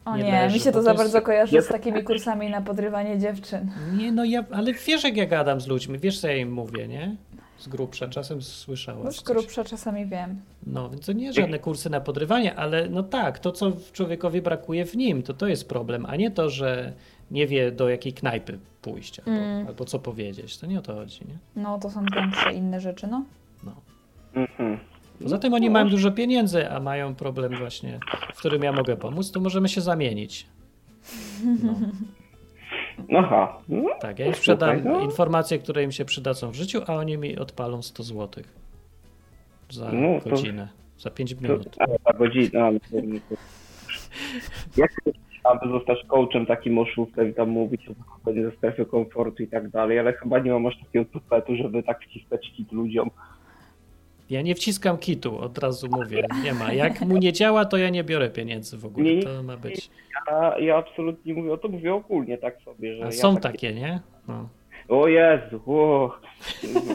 [0.06, 2.50] O Nie nie, mi się to to za jest- bardzo kojarzy Ja- z takimi kursami
[2.50, 3.72] na podrywanie dziewczyn.
[3.98, 6.88] Nie, no ja, ale wiesz, jak ja gadam z ludźmi, wiesz, co ja im mówię,
[6.88, 7.16] nie?
[7.58, 9.06] Z grubsza, czasem słyszałaś.
[9.06, 9.24] No z coś.
[9.26, 10.42] grubsza czasami wiem.
[10.68, 14.86] No, więc to nie żadne kursy na podrywanie, ale no tak, to co człowiekowi brakuje
[14.86, 16.94] w nim, to to jest problem, a nie to, że
[17.32, 19.68] nie wie do jakiej knajpy pójść albo, Mm.
[19.68, 20.58] albo co powiedzieć.
[20.58, 21.38] To nie o to chodzi, nie?
[21.56, 23.26] No to są większe inne rzeczy, no.
[24.34, 24.78] Mhm.
[25.24, 28.00] Poza tym oni mają dużo pieniędzy, a mają problem właśnie,
[28.34, 30.48] w którym ja mogę pomóc, to możemy się zamienić.
[33.10, 33.58] No, Aha.
[33.70, 35.00] No, tak, ja im sprzedam no.
[35.02, 38.44] informacje, które im się przydadzą w życiu, a oni mi odpalą 100 zł
[39.70, 40.68] za No, to- godzinę,
[41.00, 41.68] za 5 to, minut.
[41.80, 42.72] a, ta godzina.
[42.72, 42.90] no, to-
[43.30, 43.36] to-
[44.82, 44.92] Jak
[45.52, 49.70] aby zostać coachem takim oszustem i tam mówić o wychodzeniu ze strefy komfortu i tak
[49.70, 53.10] dalej, ale chyba nie mam aż takiego tupetu, żeby tak wciskać kit ludziom.
[54.30, 56.74] Ja nie wciskam kitu, od razu mówię, nie ma.
[56.74, 59.06] Jak mu nie działa, to ja nie biorę pieniędzy w ogóle.
[59.16, 59.90] Nie, To ma być.
[60.32, 63.58] Ja, ja absolutnie mówię o to, mówię ogólnie tak sobie, że A ja są taki-
[63.58, 64.00] takie, nie?
[64.28, 64.50] No.
[64.90, 66.12] O Jezu, o.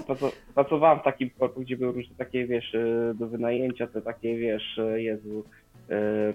[0.07, 2.77] Praco- Pracowałem w takim korku, gdzie były różne takie, wiesz,
[3.15, 5.45] do wynajęcia, te takie, wiesz, Jezu,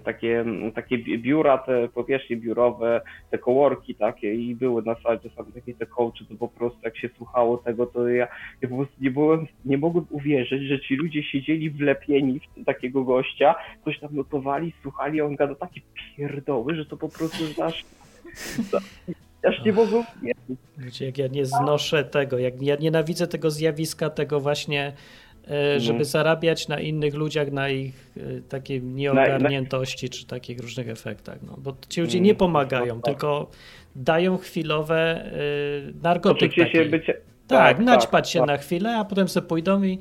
[0.04, 0.44] takie,
[0.74, 5.18] takie bi- biura, te powierzchnie biurowe, te coworki takie i były na sali
[5.54, 8.28] takie te coachy, to po prostu jak się słuchało tego, to ja,
[8.62, 13.04] ja po prostu nie byłem, nie mogłem uwierzyć, że ci ludzie siedzieli wlepieni w takiego
[13.04, 15.80] gościa, coś tam notowali, słuchali, a on gada takie
[16.16, 17.84] pierdoły, że to po prostu aż,
[19.48, 20.58] aż nie mogłem uwierzyć.
[20.78, 24.92] Wiecie, jak ja nie znoszę tego, jak ja nienawidzę tego zjawiska, tego właśnie, e,
[25.76, 26.04] żeby Mhm.
[26.04, 31.38] zarabiać na innych ludziach, na ich e, takiej nieogarniętości czy takich różnych efektach.
[31.42, 33.04] No, bo ci ludzie nie pomagają, tak.
[33.04, 33.50] tylko
[33.96, 35.32] dają chwilowe e,
[36.02, 36.84] narkotyk się taki.
[36.84, 37.14] bycie...
[37.46, 39.98] Tak, naćpać się tak, na chwilę, a potem sobie pójdą i,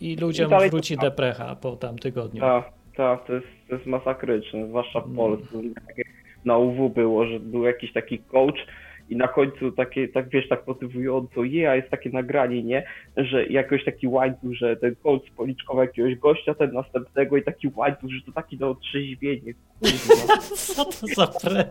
[0.00, 1.04] i ludziom I dalej wróci tak.
[1.04, 2.40] deprecha po tam tygodniu.
[2.40, 2.64] Tak,
[2.96, 5.16] tak, to jest, to jest masakryczne, zwłaszcza w No.
[5.16, 5.46] Polsce.
[5.74, 5.96] Tak
[6.44, 8.66] na UW było, że był jakiś taki coach
[9.10, 13.46] i na końcu takie, tak wiesz, tak motywująco, je, a jest takie nagranie, nie, że
[13.46, 18.20] jakoś taki łańcuch, że ten coach spoliczkował jakiegoś gościa, ten następnego i taki łańcuch, że
[18.26, 20.36] to taki na otrzeźwienie, kurwa.
[20.74, 21.64] Co to za pre...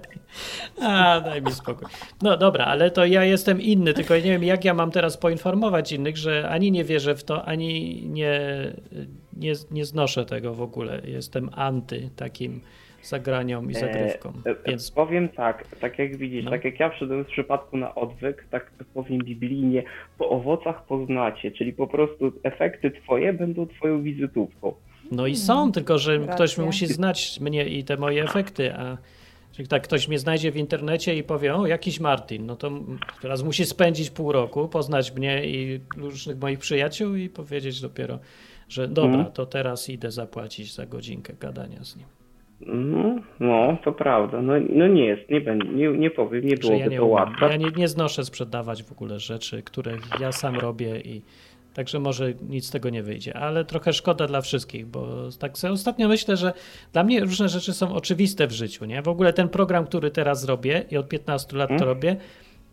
[0.81, 1.87] A, daj mi spokój.
[2.21, 5.91] No dobra, ale to ja jestem inny, tylko nie wiem, jak ja mam teraz poinformować
[5.91, 8.41] innych, że ani nie wierzę w to, ani nie,
[9.37, 11.01] nie, nie znoszę tego w ogóle.
[11.05, 12.61] Jestem anty takim
[13.07, 13.75] zagraniom i.
[13.75, 14.09] E,
[14.45, 16.51] e, Więc Powiem tak, tak jak widzisz, No.
[16.51, 19.83] tak jak ja wszedłem w przypadku na odwyk, tak powiem biblijnie,
[20.17, 24.73] po owocach poznacie, czyli po prostu efekty twoje będą twoją wizytówką.
[25.11, 26.33] No i są, tylko że Racja.
[26.33, 28.97] ktoś musi znać mnie i te moje efekty, a
[29.51, 32.71] czyli tak ktoś mnie znajdzie w internecie i powie, o jakiś Martin, no to
[33.21, 38.19] teraz musi spędzić pół roku, poznać mnie i różnych moich przyjaciół i powiedzieć dopiero,
[38.69, 39.33] że dobra, Mhm.
[39.33, 42.05] to teraz idę zapłacić za godzinkę gadania z nim.
[42.61, 44.41] No, no, to prawda.
[44.41, 47.49] No, no nie jest, nie będzie, nie, nie powiem, nie Że ja nie to łatwe.
[47.49, 51.21] Ja nie, nie znoszę sprzedawać w ogóle rzeczy, które ja sam robię i
[51.73, 55.73] także może nic z tego nie wyjdzie, ale trochę szkoda dla wszystkich, bo tak sobie
[55.73, 56.53] ostatnio myślę, że
[56.93, 59.01] dla mnie różne rzeczy są oczywiste w życiu, nie?
[59.01, 61.89] W ogóle ten program, który teraz robię i od 15 lat to Hmm?
[61.89, 62.15] robię,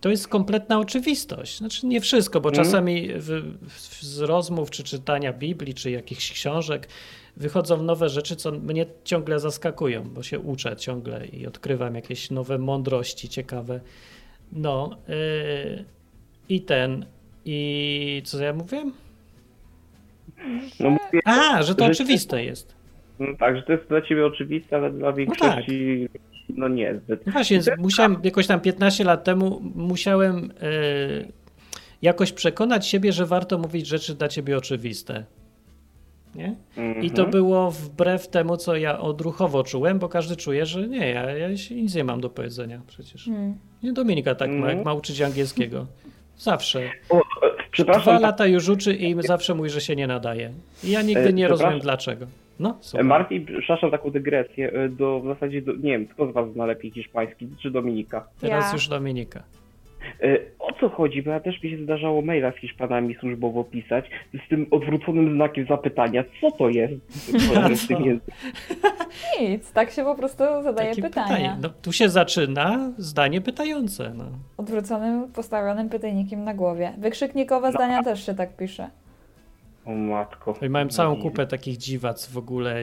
[0.01, 1.59] to jest kompletna oczywistość.
[1.59, 2.65] Znaczy nie wszystko, bo Mhm.
[2.67, 3.29] czasami w,
[3.69, 6.89] w, z rozmów, czy czytania Biblii, czy jakichś książek
[7.37, 12.59] wychodzą nowe rzeczy, co mnie ciągle zaskakują, bo się uczę ciągle i odkrywam jakieś nowe
[12.59, 13.81] mądrości ciekawe.
[14.53, 15.85] No yy,
[16.49, 17.07] i ten,
[17.45, 18.93] i co ja mówiłem?
[20.81, 22.75] No mówię, A, że to Że- oczywiste jest.
[23.19, 26.09] no tak, że to jest dla ciebie oczywiste, ale dla większości
[26.49, 27.27] no, nie zbyt.
[27.27, 30.69] No właśnie, musiałem jakoś tam 15 lat temu musiałem e,
[32.03, 35.25] jakoś przekonać siebie, że warto mówić rzeczy dla ciebie oczywiste.
[36.35, 36.55] Nie?
[37.03, 37.31] I to Mhm.
[37.31, 41.75] było wbrew temu, co ja odruchowo czułem, bo każdy czuje, że nie, ja, ja się
[41.75, 43.25] nic nie mam do powiedzenia przecież.
[43.25, 43.55] Hmm.
[43.83, 44.77] Nie Dominika tak ma, Mhm.
[44.77, 45.87] jak ma uczyć angielskiego.
[46.37, 46.81] Zawsze.
[47.11, 50.51] O, e, Dwa przepraszam, lata już uczy i zawsze mówi, że się nie nadaje.
[50.85, 51.81] I ja nigdy E, nie rozumiem przepraszam.
[51.81, 52.27] dlaczego.
[52.59, 52.79] No.
[53.05, 56.67] Martin, przepraszam taką dygresję, e, do, w zasadzie, do, nie wiem, kto z was zna
[56.67, 58.29] lepiej hiszpański, czy Dominika?
[58.41, 58.73] Teraz Ja.
[58.73, 59.43] już Dominika.
[60.23, 61.23] E, O co chodzi?
[61.23, 64.05] Bo ja też mi się zdarzało maila z Hiszpanami służbowo pisać
[64.47, 66.25] z tym odwróconym znakiem zapytania.
[66.41, 66.95] Co to jest?
[67.91, 68.03] języku?
[69.41, 71.27] Nic, tak się po prostu zadaje Takie pytania.
[71.29, 71.57] pytanie.
[71.63, 74.13] No, tu się zaczyna zdanie pytające.
[74.17, 74.25] No.
[74.57, 76.93] Odwróconym, postawionym pytajnikiem na głowie.
[76.99, 78.91] Wykrzyknikowe zdania też się tak pisze.
[79.87, 80.55] O matko.
[80.63, 82.77] I mamy całą kupę takich dziwac w ogóle,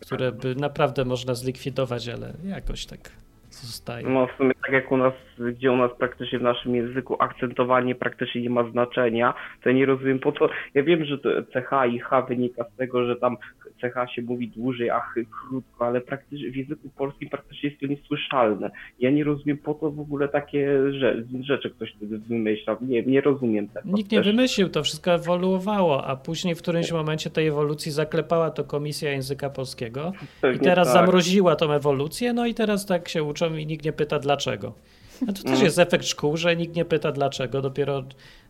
[0.00, 3.10] które by naprawdę można zlikwidować, ale jakoś tak
[3.50, 4.08] zostaje.
[4.08, 5.12] No w sumie tak jak u nas,
[5.52, 9.86] gdzie u nas praktycznie w naszym języku akcentowanie praktycznie nie ma znaczenia, to ja nie
[9.86, 10.48] rozumiem po co.
[10.74, 11.18] Ja wiem, że
[11.52, 13.36] CH i H wynika z tego, że tam
[13.80, 17.86] CH się mówi dłużej, a H krótko, ale praktycznie w języku polskim praktycznie jest to
[17.86, 18.70] niesłyszalne.
[19.00, 21.94] Ja nie rozumiem po co w ogóle takie rze- rzeczy ktoś
[22.28, 22.76] wymyślał.
[22.80, 23.88] Nie, nie rozumiem tego.
[23.92, 28.50] Nikt nie Też- wymyślił, to wszystko ewoluowało, a później w którymś momencie tej ewolucji zaklepała
[28.50, 31.06] to Komisja Języka Polskiego i pewnie teraz tak.
[31.06, 34.74] zamroziła tą ewolucję, no i teraz tak się uczą i nikt nie pyta dlaczego.
[35.22, 35.64] A to też Mm.
[35.64, 38.02] jest efekt szkół, że nikt nie pyta dlaczego, dopiero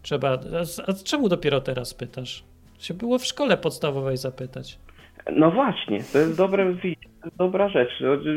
[0.03, 0.29] trzeba...
[0.31, 2.45] A, a czemu dopiero teraz pytasz?
[2.79, 4.79] Się było w szkole podstawowej zapytać.
[5.37, 6.75] No właśnie, to jest dobre,
[7.39, 7.91] dobra rzecz.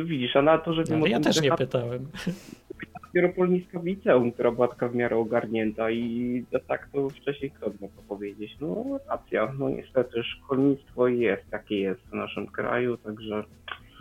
[0.06, 2.08] Widzisz, a na to, że ale ja też nie pytałem.
[3.04, 7.72] dopiero polnicka w liceum, która była taka w miarę ogarnięta i tak to wcześniej kto
[7.82, 8.58] mógł powiedzieć.
[8.62, 13.44] No racja, no niestety szkolnictwo jest jakie jest w naszym kraju, także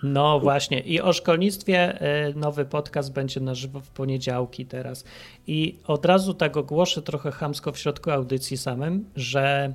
[0.03, 0.81] No właśnie.
[0.81, 5.05] I o szkolnictwie y, nowy podcast będzie na żywo w poniedziałki teraz.
[5.47, 9.75] I od razu tak ogłoszę trochę chamsko w środku audycji samym, że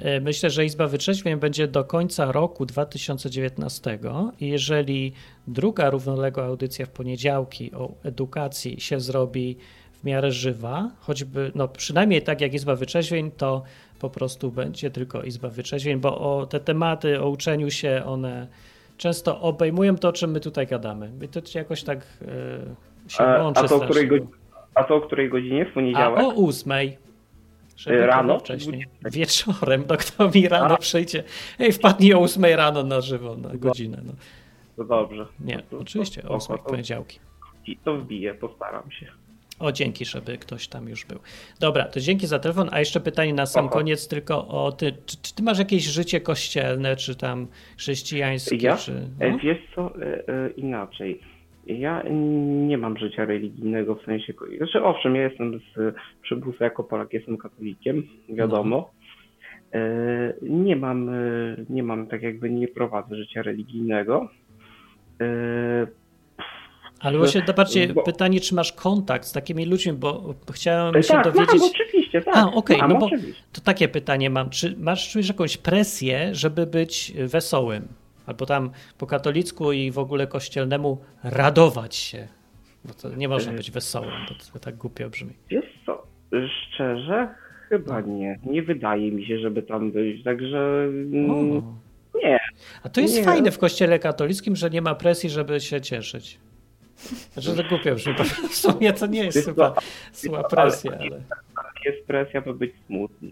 [0.00, 3.98] y, myślę, że Izba Wytrzeźwień będzie do końca roku 2019
[4.40, 5.12] i jeżeli
[5.46, 9.56] druga równoległa audycja w poniedziałki o edukacji się zrobi
[9.92, 13.62] w miarę żywa, choćby, no przynajmniej tak jak Izba Wyczeźwień, to
[13.98, 18.46] po prostu będzie tylko Izba Wyczeźwień, bo o te tematy o uczeniu się, one
[19.02, 21.12] często obejmują to, o czym my tutaj gadamy.
[21.22, 21.98] I to jakoś tak
[23.08, 24.22] e, się A- łączy a to której
[24.74, 26.20] a to o której godzinie w A poniedziałek?
[26.22, 26.98] o ósmej.
[27.86, 28.38] E, rano?
[28.38, 28.86] Wcześniej.
[29.10, 30.76] Wieczorem, no kto mi rano A.
[30.76, 31.24] przyjdzie.
[31.58, 33.98] Ej, wpadnij o ósmej rano na żywo, na godzinę.
[34.04, 34.12] No.
[34.76, 35.26] To dobrze.
[35.40, 37.18] Nie, No to- oczywiście o ósmej poniedziałki.
[37.84, 39.06] To wbiję, postaram się.
[39.62, 41.18] O, dzięki, żeby ktoś tam już był.
[41.60, 42.68] Dobra, to dzięki za telefon.
[42.72, 43.74] A jeszcze pytanie na sam Aha.
[43.74, 44.92] koniec tylko o ty.
[45.06, 47.46] Czy, czy ty masz jakieś życie kościelne, czy tam
[47.78, 48.76] chrześcijańskie, Ja?
[48.76, 48.92] czy...
[49.20, 49.38] E, No?
[49.38, 51.20] Wiesz co, e, e, inaczej.
[51.66, 52.02] Ja
[52.68, 54.32] nie mam życia religijnego w sensie.
[54.58, 58.90] Znaczy, owszem, ja jestem z przybusa jako Polak, jestem katolikiem, wiadomo.
[59.72, 61.10] E, Nie mam,
[61.70, 64.28] nie mam tak jakby nie prowadzę życia religijnego.
[67.02, 70.96] E, Ale właśnie to bardziej bo- pytanie, czy masz kontakt z takimi ludźmi, bo chciałem
[70.96, 71.60] e, się tak, dowiedzieć...
[71.60, 72.36] mam, oczywiście, tak.
[72.36, 73.42] A, okej, mam, no bo oczywiście.
[73.52, 74.50] to takie pytanie mam.
[74.50, 77.88] Czy masz czujesz jakąś presję, żeby być wesołym?
[78.26, 82.28] Albo tam po katolicku i w ogóle kościelnemu radować się?
[82.84, 85.32] Bo to nie można być wesołym, bo to tak głupio brzmi.
[85.50, 86.06] Wiesz co,
[86.72, 87.28] szczerze,
[87.68, 88.38] chyba nie.
[88.46, 91.62] Nie wydaje mi się, żeby tam być, także mm, O.
[92.22, 92.38] nie.
[92.82, 93.24] A to jest Nie.
[93.24, 96.38] fajne w kościele katolickim, że nie ma presji, żeby się cieszyć.
[97.32, 99.74] Znaczy to głupio brzmi, bo w sumie to nie jest chyba
[100.12, 101.22] zła ale- presja, ale...
[101.84, 103.28] jest presja, by być smutny.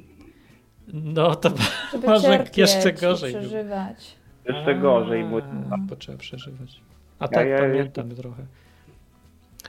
[0.93, 1.51] No to
[1.93, 3.35] Żeby może cierpieć jeszcze gorzej.
[3.35, 4.17] przeżywać.
[4.49, 5.39] Jeszcze gorzej, bo
[5.71, 6.81] A, Bo trzeba przeżywać.
[7.19, 8.43] A tak, ja- pamiętam trochę.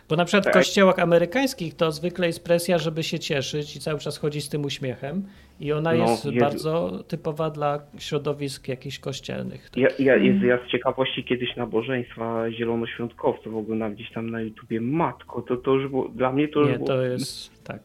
[0.09, 0.53] Bo na przykład w Tak.
[0.53, 4.65] kościołach amerykańskich to zwykle jest presja, żeby się cieszyć i cały czas chodzi z tym
[4.65, 5.23] uśmiechem.
[5.59, 6.37] I ona No, jest Jezu.
[6.39, 9.69] bardzo typowa dla środowisk jakichś kościelnych.
[9.75, 14.81] ja, ja, jest, ja z ciekawości kiedyś nabożeństwa zielonoświątkowców oglądam gdzieś tam na YouTubie.
[14.81, 16.87] Matko, to, to już było, dla mnie to już Nie, było...
[16.87, 17.79] to jest tak.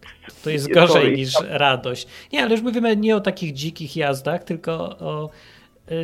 [0.45, 1.17] To jest gorzej sorry.
[1.17, 2.07] niż radość.
[2.33, 5.31] Nie, ale już mówimy nie o takich dzikich jazdach, tylko o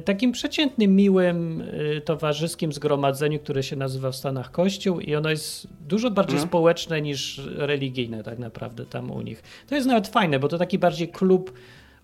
[0.04, 5.68] takim przeciętnym, miłym, y, towarzyskim zgromadzeniu, które się nazywa w Stanach Kościół i ono jest
[5.88, 6.48] dużo bardziej Mhm.
[6.48, 9.42] społeczne niż religijne tak naprawdę tam u nich.
[9.68, 11.52] To jest nawet fajne, bo to taki bardziej klub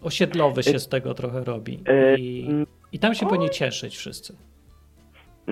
[0.03, 1.81] osiedlowy się z tego trochę robi.
[1.87, 2.49] E, I,
[2.93, 4.37] i tam się powinni cieszyć wszyscy.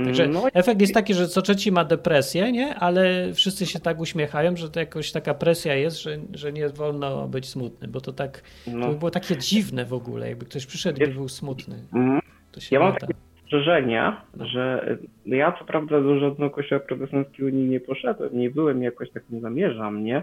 [0.04, 2.74] Także No, efekt jest taki, że co trzeci ma depresję, nie?
[2.74, 7.28] Ale wszyscy się tak uśmiechają, że to jakoś taka presja jest, że, że nie wolno
[7.28, 8.88] być smutny, bo to tak, to no.
[8.88, 11.76] by było takie dziwne w ogóle, jakby ktoś przyszedł i był smutny.
[11.94, 12.20] Mm.
[12.52, 17.50] To się Ja mam takie spostrzeżenia, że y, ja co prawda do żadnego kościoła protestanckiego
[17.50, 20.22] nie poszedłem, nie byłem jakoś tak nie zamierzam, nie?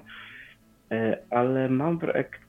[0.94, 2.00] E, Ale mam,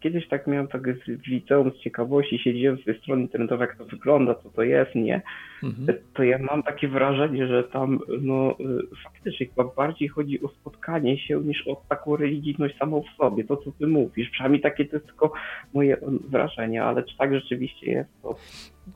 [0.00, 3.85] kiedyś tak miałem tak z- liceum z ciekawości, siedziałem z tej strony internetowej, jak to
[3.85, 5.22] wygląda, co to jest, nie?
[5.62, 5.98] Mhm.
[6.14, 11.18] to ja mam takie wrażenie, że tam no y, faktycznie chyba bardziej chodzi o spotkanie
[11.18, 14.30] się niż o taką religijność samą w sobie, to co ty mówisz.
[14.30, 15.33] Przynajmniej takie to jest tylko
[15.74, 15.96] moje
[16.30, 18.37] wrażenie, ale czy tak rzeczywiście jest, to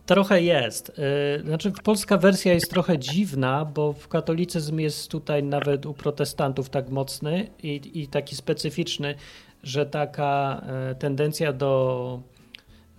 [0.07, 0.93] Trochę jest.
[1.39, 6.89] Yy, Znaczy, polska wersja jest trochę dziwna, bo katolicyzm jest tutaj nawet u protestantów tak
[6.91, 9.15] mocny i, i taki specyficzny,
[9.63, 12.21] że taka e, tendencja do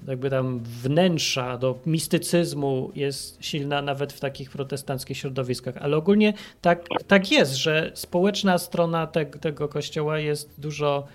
[0.08, 5.78] jakby tam wnętrza, do mistycyzmu jest silna nawet w takich protestanckich środowiskach.
[5.78, 11.08] Ale ogólnie tak, tak jest, że społeczna strona te, tego kościoła jest dużo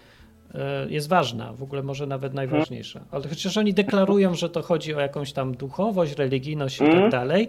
[0.89, 3.01] jest ważna, w ogóle może nawet najważniejsza.
[3.11, 7.11] Ale chociaż oni deklarują, że to chodzi o jakąś tam duchowość, religijność i tak Mhm.
[7.11, 7.47] dalej,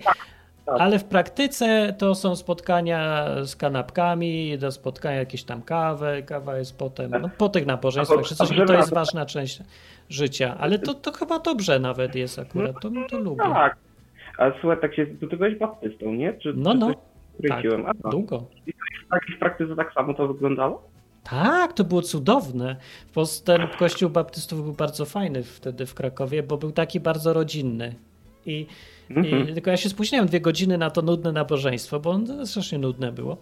[0.66, 0.82] tak.
[0.82, 6.78] ale w praktyce to są spotkania z kanapkami, do spotkania jakieś tam kawę, kawa jest
[6.78, 9.60] potem, no, po tych nabożeństwach, czy to- coś, to jest ważna część
[10.10, 13.44] życia, ale to, to chyba dobrze nawet jest akurat, to, to lubię.
[13.44, 13.76] tak.
[14.38, 16.34] A słuchaj, tak się, to ty byłeś baptystą, nie?
[16.34, 16.92] Czy, No, no.
[17.50, 17.64] Tak,
[18.12, 18.46] długo.
[19.12, 20.88] tak, w praktyce tak samo to wyglądało?
[21.30, 22.76] Tak, to było cudowne.
[23.08, 27.34] W Polsce ten kościół baptystów był bardzo fajny wtedy w Krakowie, bo był taki bardzo
[27.34, 27.96] rodzinny.
[28.46, 28.66] I,
[29.10, 29.50] Mhm.
[29.50, 33.12] i tylko ja się spóźniałem dwie godziny na to nudne nabożeństwo, bo on strasznie nudne
[33.12, 33.38] było.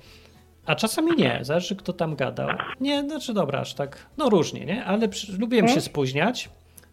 [0.66, 2.50] A czasami nie, zależy kto tam gadał.
[2.80, 4.86] Nie, znaczy dobra, aż tak, no różnie, nie?
[4.86, 6.50] Ale przy, lubiłem się spóźniać,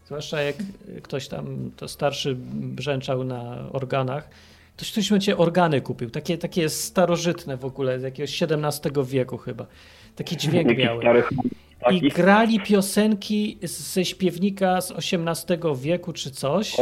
[0.06, 0.56] zwłaszcza jak
[1.02, 4.28] ktoś tam, to starszy brzęczał na organach.
[4.76, 9.66] Ktoś, ktoś będzie organy kupił, takie, takie starożytne w ogóle, z jakiegoś XVII wieku chyba.
[10.20, 11.22] Taki dźwięk miały.
[11.90, 16.76] I grali piosenki ze śpiewnika z XVIII wieku czy coś.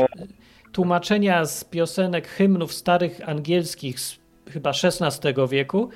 [0.72, 4.16] Tłumaczenia z piosenek hymnów starych angielskich z
[4.50, 5.88] chyba XVI wieku.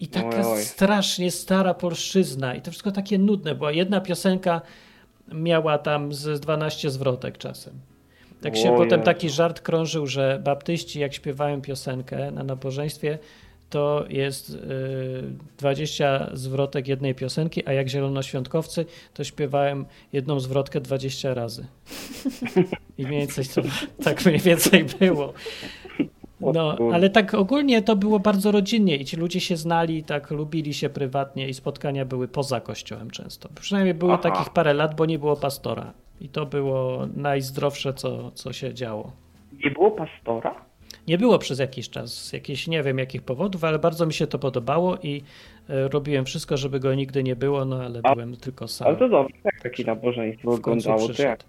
[0.00, 0.62] I taka Oj, oj.
[0.62, 2.54] strasznie stara polszczyzna.
[2.54, 3.54] I to wszystko takie nudne.
[3.54, 4.60] Była jedna piosenka
[5.34, 7.74] miała tam z 12 zwrotek czasem.
[8.42, 13.18] Tak się potem taki żart krążył, że baptyści jak śpiewają piosenkę na nabożeństwie,
[13.72, 14.58] to jest y,
[15.58, 21.66] 20 zwrotek jednej piosenki, a jak zielonoświątkowcy, to śpiewałem jedną zwrotkę 20 razy.
[22.98, 23.62] I mniej więcej to,
[24.04, 25.32] tak mniej więcej było.
[26.40, 30.74] No, ale tak ogólnie to było bardzo rodzinnie i ci ludzie się znali, tak lubili
[30.74, 33.48] się prywatnie i spotkania były poza kościołem często.
[33.60, 34.22] Przynajmniej było Aha.
[34.22, 35.92] takich parę lat, bo nie było pastora.
[36.20, 39.12] I to było najzdrowsze, co, co się działo.
[39.64, 40.71] Nie było pastora?
[41.08, 44.26] Nie było przez jakiś czas, z jakichś nie wiem jakich powodów, ale bardzo mi się
[44.26, 45.22] to podobało i
[45.68, 48.88] e, robiłem wszystko, żeby go nigdy nie było, no ale A- byłem tylko sam.
[48.88, 51.44] Ale to dobrze, jak takie nabożeństwo wyglądało, to jak,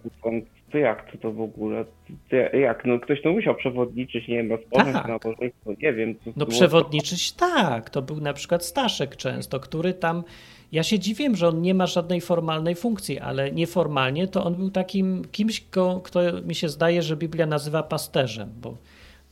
[0.71, 1.85] to jak to, to w ogóle,
[2.29, 5.07] to jak, no ktoś to musiał przewodniczyć, nie wiem, rozpocząć Tak.
[5.07, 6.15] nabożeństwo, nie wiem.
[6.15, 10.23] To No przewodniczyć tak, to był na przykład Staszek często, który tam,
[10.71, 14.69] ja się dziwiłem, że on nie ma żadnej formalnej funkcji, ale nieformalnie to on był
[14.71, 18.77] takim kimś, ko- kto mi się zdaje, że Biblia nazywa pasterzem, bo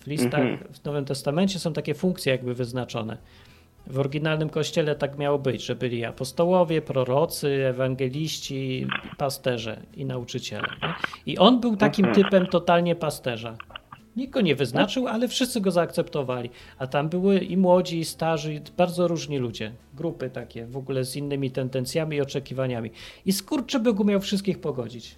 [0.02, 0.74] w listach Mhm.
[0.74, 3.18] w Nowym Testamencie są takie funkcje jakby wyznaczone.
[3.88, 8.88] W oryginalnym kościele tak miało być, że byli apostołowie, prorocy, ewangeliści,
[9.18, 10.68] pasterze i nauczyciele.
[10.82, 10.94] Nie?
[11.26, 12.24] I on był takim Mhm.
[12.26, 13.58] typem totalnie pasterza.
[14.16, 16.50] Nikt go nie wyznaczył, ale wszyscy go zaakceptowali.
[16.78, 19.72] A tam były i młodzi, i starzy, i bardzo różni ludzie.
[19.94, 22.92] Grupy takie, w ogóle z innymi tendencjami i oczekiwaniami.
[23.26, 25.16] I skurczy by go miał wszystkich pogodzić.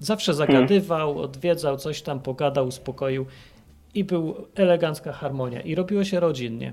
[0.00, 3.26] Zawsze zagadywał, odwiedzał, coś tam pogadał, uspokoił
[3.94, 5.60] i był elegancka harmonia.
[5.60, 6.72] I robiło się rodzinnie.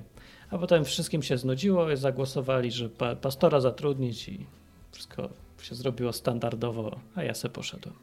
[0.52, 4.46] A potem wszystkim się znudziło i zagłosowali, że pa pastora zatrudnić i
[4.92, 5.30] wszystko
[5.62, 7.96] się zrobiło standardowo, a ja se poszedłem.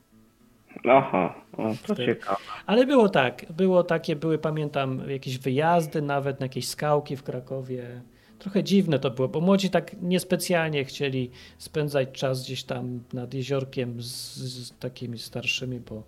[0.90, 2.36] Aha, o, to Wtedy- ciekawe.
[2.66, 8.00] Ale było tak, było takie, były pamiętam jakieś wyjazdy nawet na jakieś skałki w Krakowie.
[8.38, 14.02] Trochę dziwne to było, bo młodzi tak niespecjalnie chcieli spędzać czas gdzieś tam nad jeziorkiem
[14.02, 16.02] z, z takimi starszymi, bo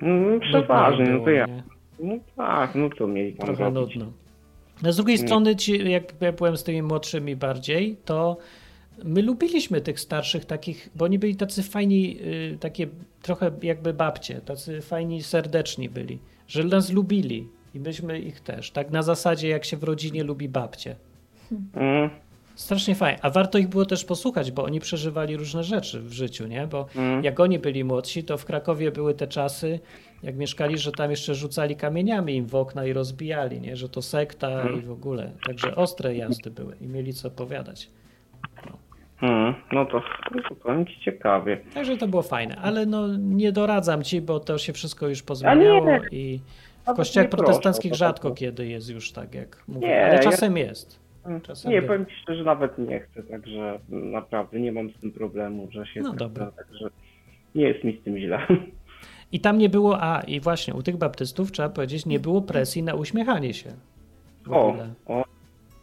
[0.00, 1.46] No, przeważnie, no to ja.
[1.46, 1.62] nie?
[2.00, 3.96] No tak, no to mieli tam Trochę robić.
[3.96, 4.12] nudno.
[4.82, 8.36] No z drugiej strony, ci, jak ja byłem z tymi młodszymi bardziej, to
[9.04, 12.86] my lubiliśmy tych starszych takich, bo oni byli tacy fajni, y, takie
[13.22, 16.18] trochę jakby babcie, tacy fajni, serdeczni byli,
[16.48, 18.70] że nas lubili i myśmy ich też.
[18.70, 20.96] Tak na zasadzie, jak się w rodzinie lubi babcie.
[21.74, 22.10] Mm,
[22.54, 23.18] Strasznie fajnie.
[23.22, 26.66] A warto ich było też posłuchać, bo oni przeżywali różne rzeczy w życiu, nie?
[26.66, 27.24] Bo mm.
[27.24, 29.80] jak oni byli młodsi, to w Krakowie były te czasy,
[30.22, 33.76] jak mieszkali, że tam jeszcze rzucali kamieniami im w okna i rozbijali, nie?
[33.76, 35.32] Że to sekta i w ogóle.
[35.46, 37.90] Także ostre jazdy były i mieli co opowiadać.
[39.20, 40.02] Hmm, no to,
[40.48, 41.56] to powiem ci ciekawie.
[41.74, 45.86] Także to było fajne, ale no nie doradzam ci, bo to się wszystko już pozmieniało
[45.90, 46.00] nie.
[46.12, 46.38] i
[46.82, 48.40] w Nawet kościołach nie proszę, protestanckich po rzadko prostu.
[48.40, 51.00] kiedy jest już tak, jak mówię, Nie, ale ja- czasem jest.
[51.22, 51.92] Hmm, Czasem nie, bywa.
[51.92, 56.00] powiem ci szczerze, nawet nie chcę, także naprawdę nie mam z tym problemu, że się
[56.00, 56.50] No tak dobra.
[56.50, 56.88] także
[57.54, 58.38] nie jest mi z tym źle.
[59.32, 62.82] I tam nie było, a i właśnie u tych baptystów trzeba powiedzieć, nie było presji
[62.82, 63.72] na uśmiechanie się.
[64.46, 64.88] W O, ogóle.
[65.06, 65.24] o,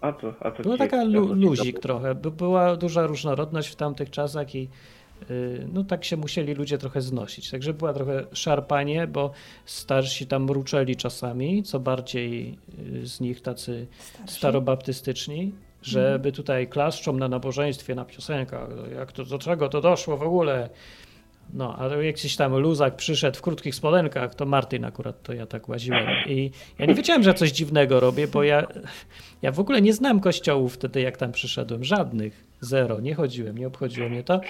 [0.02, 4.10] a to, a to Była taka lu- luzik trochę, by była duża różnorodność w tamtych
[4.10, 4.70] czasach i
[5.30, 7.52] yy, no tak się musieli ludzie trochę znosić.
[7.52, 9.32] Także była trochę szarpanie, bo
[9.66, 12.58] starsi tam mruczeli czasami, co bardziej
[12.94, 13.88] yy, z nich tacy
[14.28, 20.24] starobaptystyczni, żeby tutaj klaszczą na nabożeństwie, na piosenkach, jak to, do czego to doszło w
[20.24, 20.70] ogóle.
[21.54, 25.70] No, ale jakiś tam luzak przyszedł w krótkich spodenkach, to Martin akurat, to ja tak
[25.70, 26.08] łaziłem.
[26.28, 28.68] I ja nie wiedziałem, że coś dziwnego robię, bo ja,
[29.42, 31.84] ja w ogóle nie znam kościołów wtedy, jak tam przyszedłem.
[31.84, 32.54] Żadnych.
[32.62, 33.00] Zero.
[33.00, 34.42] Nie chodziłem, nie obchodziło mnie to.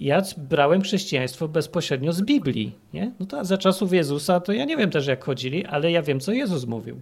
[0.00, 3.12] Ja brałem chrześcijaństwo bezpośrednio z Biblii, nie?
[3.20, 6.20] No to za czasów Jezusa to ja nie wiem też, jak chodzili, ale ja wiem,
[6.20, 7.00] co Jezus mówił.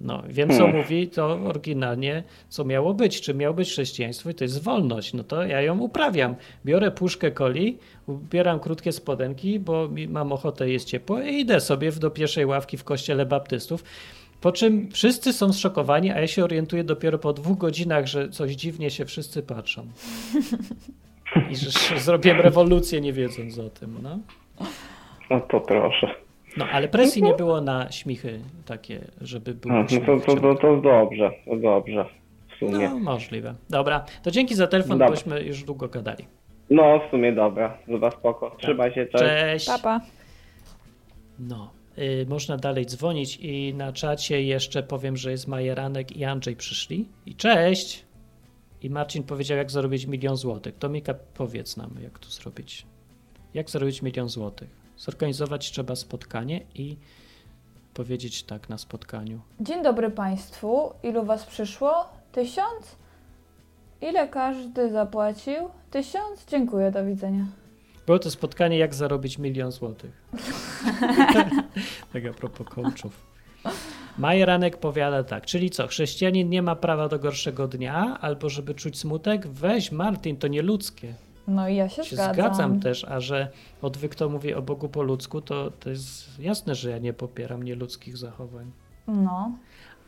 [0.00, 0.76] No, wiem, co Hmm.
[0.76, 5.14] mówi to oryginalnie, co miało być, czy miało być chrześcijaństwo i to jest wolność.
[5.14, 6.34] No to ja ją uprawiam.
[6.64, 12.10] Biorę puszkę coli, ubieram krótkie spodenki, bo mam ochotę, jest ciepło i idę sobie do
[12.10, 13.84] pierwszej ławki w kościele baptystów.
[14.40, 18.52] Po czym wszyscy są zszokowani, a ja się orientuję dopiero po dwóch godzinach, że coś
[18.52, 19.86] dziwnie się wszyscy patrzą.
[21.50, 23.98] I że że zrobiłem rewolucję nie wiedząc o tym.
[24.02, 24.18] No.
[25.30, 26.14] No to proszę.
[26.56, 30.36] No, ale presji nie było na śmichy takie, żeby był No, no to, w to,
[30.36, 32.06] to, to dobrze, to dobrze.
[32.54, 32.88] W sumie.
[32.88, 33.54] No, możliwe.
[33.70, 35.08] Dobra, to dzięki za telefon, Dobra.
[35.08, 36.24] bośmy już długo gadali.
[36.70, 37.78] No, w sumie dobra.
[37.86, 38.56] Chyba spoko.
[38.58, 39.24] Trzymaj się, cześć.
[39.24, 39.66] Cześć.
[39.66, 40.00] Papa.
[41.38, 46.56] No, y, można dalej dzwonić i na czacie jeszcze powiem, że jest Majeranek i Andrzej
[46.56, 47.08] przyszli.
[47.26, 48.04] I cześć!
[48.82, 50.78] I Marcin powiedział, jak zarobić milion złotych.
[50.78, 52.86] To Mika, powiedz nam, jak to zrobić.
[53.54, 54.85] Jak zarobić milion złotych?
[54.98, 56.96] Zorganizować trzeba spotkanie i
[57.94, 59.40] powiedzieć tak na spotkaniu.
[59.60, 60.92] Dzień dobry Państwu.
[61.02, 62.08] Ilu Was przyszło?
[62.32, 62.96] Tysiąc?
[64.00, 65.68] Ile każdy zapłacił?
[65.90, 66.46] Tysiąc?
[66.48, 67.46] Dziękuję, do widzenia.
[68.06, 70.10] Było to spotkanie, jak zarobić milion złotych.
[72.12, 73.26] tak a propos coachów.
[74.18, 78.98] Majeranek powiada tak, czyli co, chrześcijanin nie ma prawa do gorszego dnia, albo żeby czuć
[78.98, 79.46] smutek?
[79.46, 81.14] Weź Martin, to nieludzkie.
[81.48, 82.34] No i ja się, Się zgadzam.
[82.34, 83.48] zgadzam też, a że
[83.82, 87.62] odwyk to mówi o Bogu po ludzku, to, to jest jasne, że ja nie popieram
[87.62, 88.70] nieludzkich zachowań.
[89.08, 89.52] No.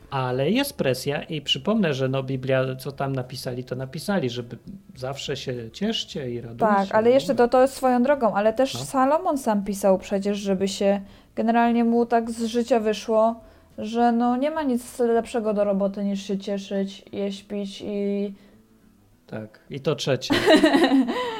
[0.09, 4.57] Ale jest presja i przypomnę, że no Biblia, co tam napisali, to napisali, żeby
[4.95, 6.65] zawsze się cieszcie i radujcie.
[6.75, 8.79] Tak, ale jeszcze to, to jest swoją drogą, ale też No.
[8.79, 11.01] Salomon sam pisał przecież, żeby się
[11.35, 13.35] generalnie mu tak z życia wyszło,
[13.77, 18.33] że no nie ma nic lepszego do roboty niż się cieszyć, jeść, pić i
[19.29, 20.33] Tak, i to trzecie.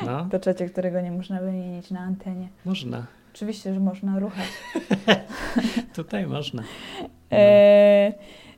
[0.05, 2.47] No, to trzecie, którego nie można wymienić na antenie.
[2.65, 3.05] można.
[3.33, 4.45] Oczywiście, że można ruchać.
[5.95, 6.63] Tutaj można.
[7.31, 8.13] E,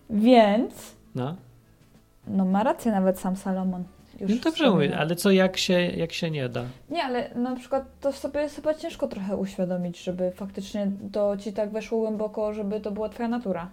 [0.09, 1.35] więc, No.
[2.27, 3.83] no ma rację nawet sam Salomon.
[4.19, 6.63] Już No dobrze mówię, ale co jak się, jak się nie da?
[6.89, 11.53] Nie, ale na przykład to sobie jest chyba ciężko trochę uświadomić, żeby faktycznie to ci
[11.53, 13.69] tak weszło głęboko, żeby to była twoja natura.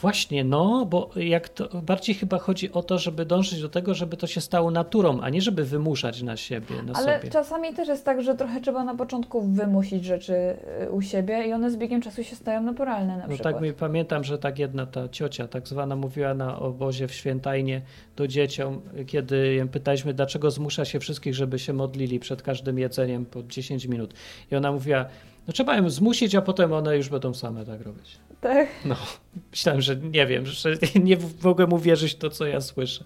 [0.00, 4.16] Właśnie, no, bo jak to bardziej chyba chodzi o to, żeby dążyć do tego, żeby
[4.16, 7.30] to się stało naturą, a nie żeby wymuszać na siebie, na Ale sobie.
[7.30, 10.34] czasami też jest tak, że trochę trzeba na początku wymusić rzeczy
[10.82, 13.54] y, u siebie i one z biegiem czasu się stają naturalne na No przykład.
[13.54, 17.82] tak mi pamiętam, że tak jedna ta ciocia tak zwana mówiła na obozie w Świętajnie
[18.16, 23.26] do dzieciom, kiedy ją pytaliśmy, dlaczego zmusza się wszystkich, żeby się modlili przed każdym jedzeniem
[23.26, 24.14] po 10 minut.
[24.52, 25.04] I ona mówiła,
[25.46, 28.18] no trzeba ją zmusić, a potem one już będą same tak robić.
[28.46, 28.68] Tak.
[28.84, 28.96] No,
[29.50, 30.70] myślałem, że nie wiem, że
[31.02, 33.04] nie mogłem uwierzyć w to, co ja słyszę.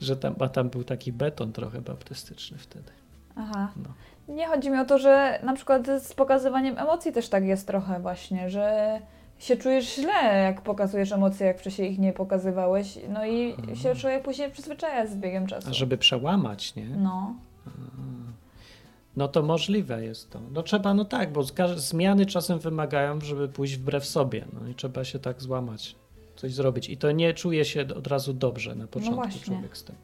[0.00, 2.92] Że tam, a tam był taki beton trochę baptystyczny wtedy.
[3.36, 3.72] Aha.
[3.76, 4.34] No.
[4.34, 8.00] Nie chodzi mi o to, że na przykład z pokazywaniem emocji też tak jest trochę
[8.00, 8.98] właśnie, że
[9.38, 14.22] się czujesz źle, jak pokazujesz emocje, jak wcześniej ich nie pokazywałeś, no i się człowiek
[14.22, 15.56] później przyzwyczaja z biegiem czasu.
[15.56, 15.72] Mhm.
[15.72, 16.86] A żeby przełamać, nie?
[16.86, 17.34] No.
[19.18, 20.40] No to możliwe jest to.
[20.52, 21.42] No trzeba, no tak, bo
[21.76, 24.44] zmiany czasem wymagają, żeby pójść wbrew sobie.
[24.52, 25.96] No i trzeba się tak złamać,
[26.36, 26.88] coś zrobić.
[26.88, 29.40] I to nie czuje się od razu dobrze na początku właśnie.
[29.40, 29.96] człowiek z tym.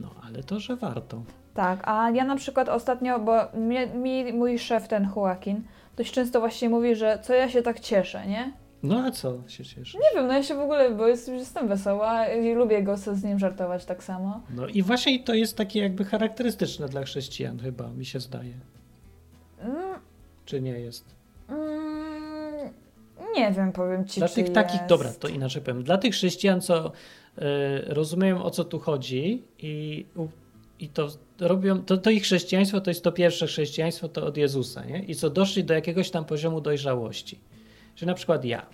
[0.00, 1.22] No ale to, że warto.
[1.54, 5.62] Tak, a ja na przykład ostatnio, bo mnie, mi mój szef, ten Joaquin,
[5.96, 8.52] dość często właśnie mówi, że co ja się tak cieszę, nie?
[8.82, 9.98] No a co się cieszy?
[9.98, 13.24] Nie wiem, no ja się w ogóle, bo jest, jestem wesoła i lubię go z
[13.24, 14.40] nim żartować tak samo.
[14.50, 18.52] No i właśnie to jest takie jakby charakterystyczne dla chrześcijan chyba, mi się zdaje.
[19.60, 19.98] Mm,
[20.44, 21.04] Czy nie jest?
[23.36, 24.86] Nie wiem, powiem ci, Dla czy tych takich, jest.
[24.88, 25.82] dobra, to inaczej powiem.
[25.82, 27.42] Dla tych chrześcijan, co y,
[27.86, 30.06] rozumieją o co tu chodzi i,
[30.80, 31.08] i to
[31.40, 35.02] robią, to, to ich chrześcijaństwo to jest to pierwsze chrześcijaństwo, to od Jezusa, nie?
[35.04, 37.38] I co doszli do jakiegoś tam poziomu dojrzałości.
[38.00, 38.66] Czyli na przykład ja.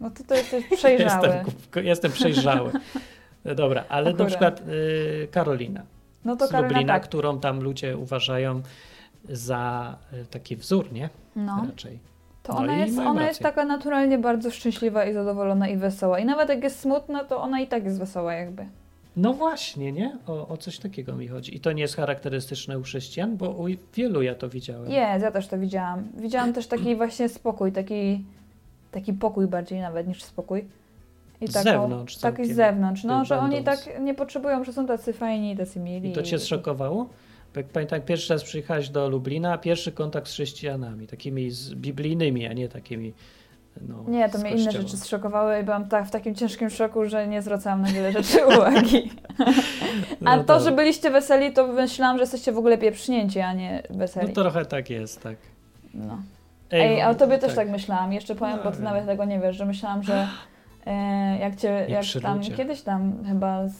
[0.00, 1.28] No to to jesteś przejrzały.
[1.28, 2.72] Jestem, jestem przejrzały.
[3.56, 5.82] Dobra, ale na przykład y, Karolina
[6.24, 7.02] No to Karolina Lublina, tak.
[7.02, 8.62] którą tam ludzie uważają
[9.28, 11.08] za y, taki wzór, nie?
[11.36, 11.66] No.
[11.66, 11.98] Raczej.
[12.42, 16.18] To No ona, jest, ona jest taka naturalnie bardzo szczęśliwa i zadowolona i wesoła.
[16.18, 18.66] I nawet jak jest smutna, to ona i tak jest wesoła jakby.
[19.16, 20.18] No właśnie, nie?
[20.26, 21.56] O, o coś takiego mi chodzi.
[21.56, 24.90] I to nie jest charakterystyczne u chrześcijan, bo u wielu ja to widziałem.
[24.90, 26.08] Jest, ja też to widziałam.
[26.16, 28.24] Widziałam też taki właśnie spokój, taki,
[28.90, 30.64] taki pokój bardziej nawet niż spokój.
[31.40, 34.86] I Z taką- zewnątrz Taki z zewnątrz, no, że oni tak nie potrzebują, że są
[34.86, 36.10] tacy fajni, tacy mili.
[36.10, 37.08] I to cię zszokowało?
[37.56, 42.52] Jak pamiętam, pierwszy raz przyjechałeś do Lublina, pierwszy kontakt z chrześcijanami, takimi z biblijnymi, a
[42.52, 43.12] nie takimi.
[43.80, 47.28] No, Nie, to mnie inne rzeczy zszokowały i byłam tak w takim ciężkim szoku, że
[47.28, 49.10] nie zwracałam na wiele rzeczy uwagi.
[50.24, 53.52] A No to, to- że byliście weseli, to myślałam, że jesteście w ogóle pieprznięci, a
[53.52, 54.32] nie No weseli.
[54.32, 55.36] trochę tak jest, tak.
[55.94, 56.18] No.
[56.70, 58.12] Ej, w- a o tobie też tak myślałam.
[58.12, 60.28] Jeszcze powiem, No, bo ty nawet tego nie wiesz, że myślałam, że
[60.86, 63.74] e, jak cię, jak tam, kiedyś tam chyba, z,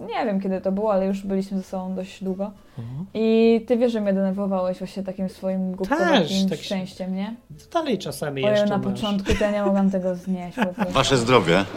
[0.00, 2.50] nie wiem kiedy to było, ale już byliśmy ze sobą dość długo.
[2.78, 3.06] Mhm.
[3.14, 7.34] I ty wiesz, że mnie denerwowałeś właśnie takim swoim głupkowatym tak szczęściem, nie?
[7.72, 8.86] Dalej czasami Ojej, jeszcze na masz.
[8.86, 10.56] początku to ja nie mogłam tego znieść.
[10.88, 11.64] Wasze zdrowie.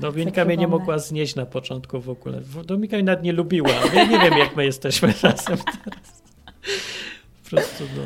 [0.00, 2.40] Dominika mnie nie mogła znieść na początku w ogóle.
[2.64, 3.70] Dominika mnie nawet nie lubiła.
[3.94, 6.22] Ja nie wiem, jak my jesteśmy razem teraz.
[7.44, 8.02] Po prostu, no...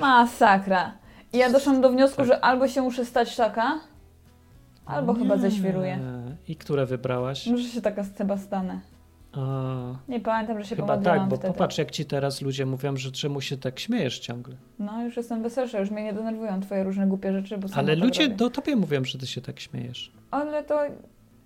[0.00, 0.92] Masakra.
[1.32, 3.80] I ja doszłam do wniosku, że albo się muszę stać taka,
[4.86, 5.40] albo chyba Nie.
[5.40, 5.98] zeświruję.
[6.48, 7.46] I które wybrałaś?
[7.46, 8.80] Może się taka chyba stanę.
[9.32, 9.40] A,
[10.08, 11.52] Nie pamiętam, że się chyba tak, bo wtedy.
[11.52, 14.56] popatrz, jak ci teraz ludzie mówią, że czemu się tak śmiejesz ciągle.
[14.78, 18.04] No, już jestem weselsza, już mnie nie denerwują twoje różne głupie rzeczy, bo Ale tak
[18.04, 18.34] ludzie robię.
[18.36, 20.12] do tobie mówią, że ty się tak śmiejesz.
[20.30, 20.80] Ale to...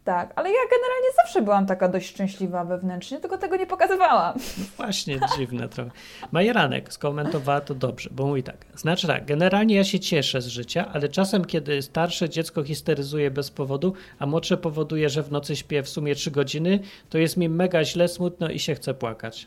[0.06, 4.38] Tak, ale ja generalnie zawsze byłam taka dość szczęśliwa wewnętrznie, tylko tego nie pokazywałam.
[4.76, 5.90] Właśnie dziwne trochę.
[6.32, 8.66] Majeranek skomentowała to dobrze, bo mówi tak.
[8.74, 13.50] Znaczy tak, generalnie ja się cieszę z życia, ale czasem, kiedy starsze dziecko histeryzuje bez
[13.50, 16.80] powodu, a młodsze powoduje, że w nocy śpię w sumie 3 godziny,
[17.10, 19.46] to jest mi mega źle, smutno i się chce płakać.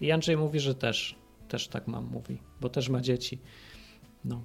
[0.00, 1.16] I Andrzej mówi, że też,
[1.48, 3.38] też tak mam, mówi, bo też ma dzieci.
[4.24, 4.42] No.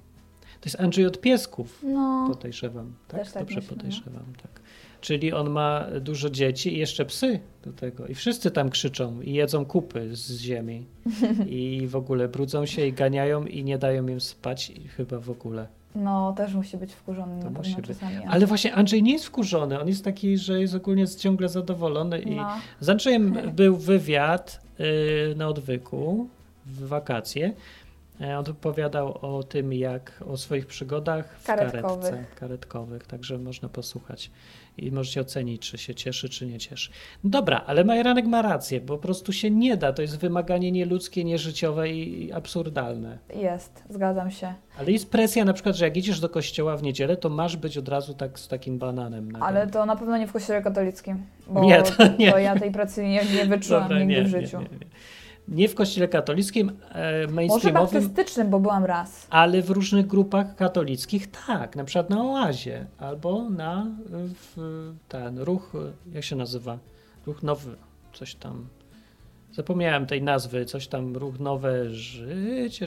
[0.60, 2.28] To jest Andrzej od piesków, No.
[2.34, 2.94] podejrzewam.
[3.08, 3.20] Tak?
[3.20, 3.76] Też tak Dobrze myślę, no.
[3.76, 4.61] podejrzewam, tak.
[5.02, 8.06] Czyli on ma dużo dzieci i jeszcze psy do tego.
[8.06, 10.86] I wszyscy tam krzyczą i jedzą kupy z ziemi.
[11.48, 15.30] I w ogóle brudzą się i ganiają i nie dają im spać i chyba w
[15.30, 15.66] ogóle.
[15.94, 17.98] No, też musi być wkurzony To na musi być.
[18.28, 19.80] Ale właśnie Andrzej nie jest wkurzony.
[19.80, 22.18] On jest taki, że jest ogólnie ciągle zadowolony.
[22.18, 22.48] I No.
[22.80, 26.28] z Andrzejem był wywiad yy, na odwyku
[26.66, 27.52] w wakacje.
[28.20, 32.10] E, On opowiadał o tym, jak o swoich przygodach w Karetkowych.
[32.10, 34.30] karetce karetkowych, także można posłuchać
[34.78, 36.90] i możecie ocenić, czy się cieszy, czy nie cieszy.
[37.24, 39.92] Dobra, ale Majeranek ma rację, bo po prostu się nie da.
[39.92, 43.18] To jest wymaganie nieludzkie, nieżyciowe i absurdalne.
[43.36, 44.54] Jest, zgadzam się.
[44.78, 47.78] Ale jest presja na przykład, że jak idziesz do kościoła w niedzielę, to masz być
[47.78, 49.32] od razu tak z takim bananem.
[49.32, 51.18] Na Ale to na pewno nie w kościele katolickim.
[51.48, 52.32] Bo Nie, to nie.
[52.32, 54.58] to ja tej pracy nie, nie wyczułam Dobra, nigdy nie, w życiu.
[54.60, 54.68] nie,
[55.48, 55.68] nie.
[55.68, 59.26] w kościele katolickim, e, Może mainstreamowym, baptystycznym, bo byłam raz.
[59.30, 63.86] ale w różnych grupach katolickich tak, na przykład na oazie albo na
[64.34, 64.56] w,
[65.08, 65.72] ten ruch,
[66.12, 66.78] jak się nazywa?
[67.26, 67.76] Ruch nowy,
[68.12, 68.66] coś tam.
[69.52, 72.86] Zapomniałem tej nazwy, coś tam, ruch nowe życie,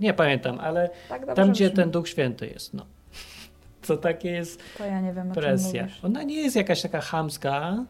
[0.00, 2.86] nie pamiętam, ale Tak tam, gdzie ten duch święty jest, no.
[3.86, 5.88] To takie jest To ja nie wiem, presja.
[6.02, 7.84] Ona nie jest jakaś taka chamska,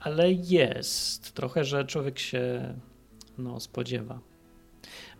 [0.00, 1.34] ale jest.
[1.34, 2.74] Trochę, że człowiek się
[3.38, 4.18] no, spodziewa.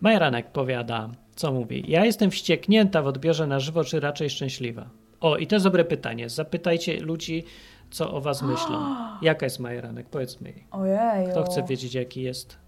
[0.01, 1.85] Majeranek powiada, co mówi?
[1.89, 4.87] Ja jestem wścieknięta w odbiorze na żywo, czy raczej szczęśliwa?
[5.21, 6.29] O, i to jest dobre pytanie.
[6.29, 7.45] Zapytajcie ludzi,
[7.91, 8.97] co o was myślą.
[9.23, 10.07] Jaka jest Majeranek?
[10.09, 10.65] Powiedzmy jej.
[10.71, 11.31] Ojej.
[11.31, 12.59] Kto chce wiedzieć, jaki jest?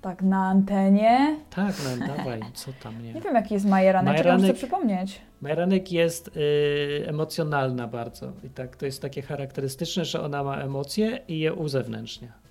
[0.00, 1.36] Tak na antenie?
[1.50, 3.12] Tak, no dawaj, co tam, nie?
[3.12, 5.20] Nie wiem, jaki jest Majeranek, czekaj, muszę Majeranek- przypomnieć.
[5.40, 8.32] Majeranek jest y, emocjonalna bardzo.
[8.44, 12.43] I tak to jest takie charakterystyczne, że ona ma emocje i je uzewnętrznia.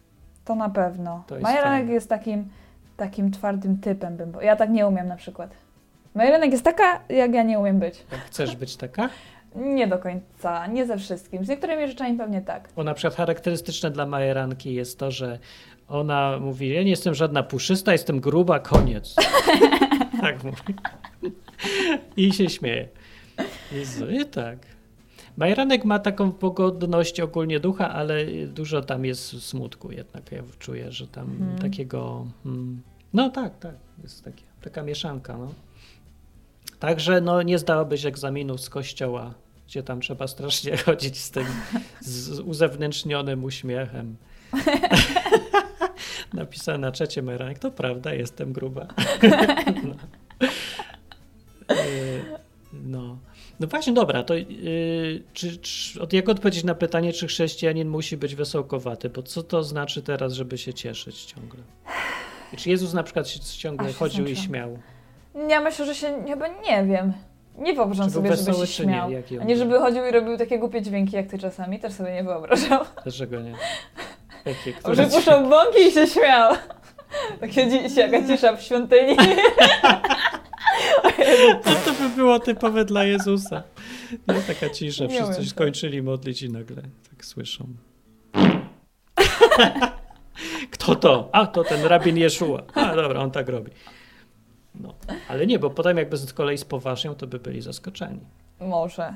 [0.45, 1.23] To na pewno.
[1.27, 2.49] To jest Majeranek jest takim,
[2.97, 4.17] takim twardym typem.
[4.17, 5.51] Bym, ja tak nie umiem na przykład.
[6.15, 8.05] Majeranek jest taka, jak ja nie umiem być.
[8.11, 9.09] Jak chcesz być taka?
[9.55, 11.45] Nie do końca, nie ze wszystkim.
[11.45, 12.69] Z niektórymi rzeczami pewnie tak.
[12.75, 15.39] Bo na przykład charakterystyczne dla Majeranki jest to, że
[15.87, 19.15] ona mówi, ja nie jestem żadna puszysta, jestem gruba, koniec.
[20.21, 20.75] tak mówi.
[22.17, 22.87] I się śmieje.
[23.71, 24.57] Jezu, i tak.
[25.38, 30.31] Majeranek ma taką pogodność ogólnie ducha, ale dużo tam jest smutku jednak.
[30.31, 31.57] Ja czuję, że tam Mhm.
[31.59, 32.25] takiego...
[32.45, 32.81] Mm,
[33.13, 33.75] no tak, tak.
[34.03, 35.38] Jest takie, taka mieszanka.
[35.38, 35.53] No.
[36.79, 39.34] Także no, nie zdałabyś egzaminu z kościoła,
[39.67, 41.45] gdzie tam trzeba strasznie chodzić z tym
[42.01, 44.15] z uzewnętrznionym uśmiechem.
[46.34, 48.88] Napisane na czacie Meranek, to prawda, jestem gruba.
[49.88, 49.95] no.
[51.75, 52.23] Y,
[52.73, 53.17] no.
[53.59, 58.17] No właśnie, dobra, to yy, czy, czy, od jak odpowiedzieć na pytanie, czy chrześcijanin musi
[58.17, 59.09] być wesołkowaty?
[59.09, 61.59] Bo co to znaczy teraz, żeby się cieszyć ciągle?
[62.53, 64.79] I czy Jezus na przykład się ciągle Aż się chodził i śmiał?
[65.49, 67.13] Ja myślę, że się chyba nie wiem.
[67.57, 68.93] Nie wyobrażam Czy sobie, żeby się nie?
[68.93, 69.07] śmiał.
[69.07, 72.13] On A nie, żeby chodził i robił takie głupie dźwięki jak ty czasami, też sobie
[72.13, 72.85] nie wyobrażam.
[73.03, 73.55] Dlaczego nie?
[74.45, 76.53] Jakie, Że puszczał bąki i się śmiał.
[77.41, 77.61] Takie
[77.95, 79.17] jaka cisza w świątyni.
[81.65, 83.63] No to by było typowe dla Jezusa.
[84.27, 87.67] Nie, taka cisza, Nie wszyscy skończyli modlić i nagle tak słyszą.
[90.71, 91.29] Kto to?
[91.31, 92.63] A, to ten rabin Jeszua.
[92.73, 93.71] A, dobra, on tak robi.
[94.75, 94.93] No,
[95.27, 98.19] ale nie, bo potem jakby z kolei spoważniał, to by byli zaskoczeni.
[98.59, 99.13] Może.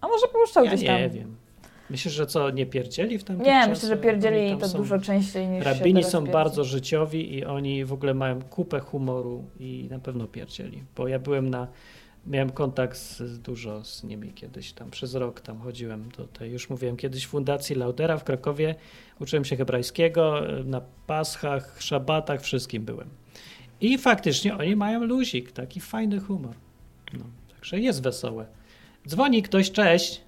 [0.00, 0.96] A może puszczał Ja gdzieś tam.
[0.98, 1.36] nie wiem.
[1.90, 3.70] Myślisz, że co, nie pierdzieli w tamtych Nie, czasach?
[3.70, 6.32] myślę, że pierdzieli to dużo częściej niż się Rabini są pierdzi.
[6.32, 10.82] bardzo życiowi i oni w ogóle mają kupę humoru i na pewno pierdzieli.
[10.96, 11.68] Bo ja byłem na,
[12.26, 16.70] miałem kontakt z, dużo z nimi kiedyś tam, przez rok tam chodziłem do tej, już
[16.70, 18.74] mówiłem kiedyś w Fundacji Laudera w Krakowie,
[19.20, 23.08] uczyłem się hebrajskiego, na paschach, szabatach, wszystkim byłem.
[23.80, 26.54] I faktycznie oni mają luzik, taki fajny humor.
[27.12, 27.24] No,
[27.54, 28.46] także jest wesołe.
[29.08, 30.20] Dzwoni ktoś, cześć.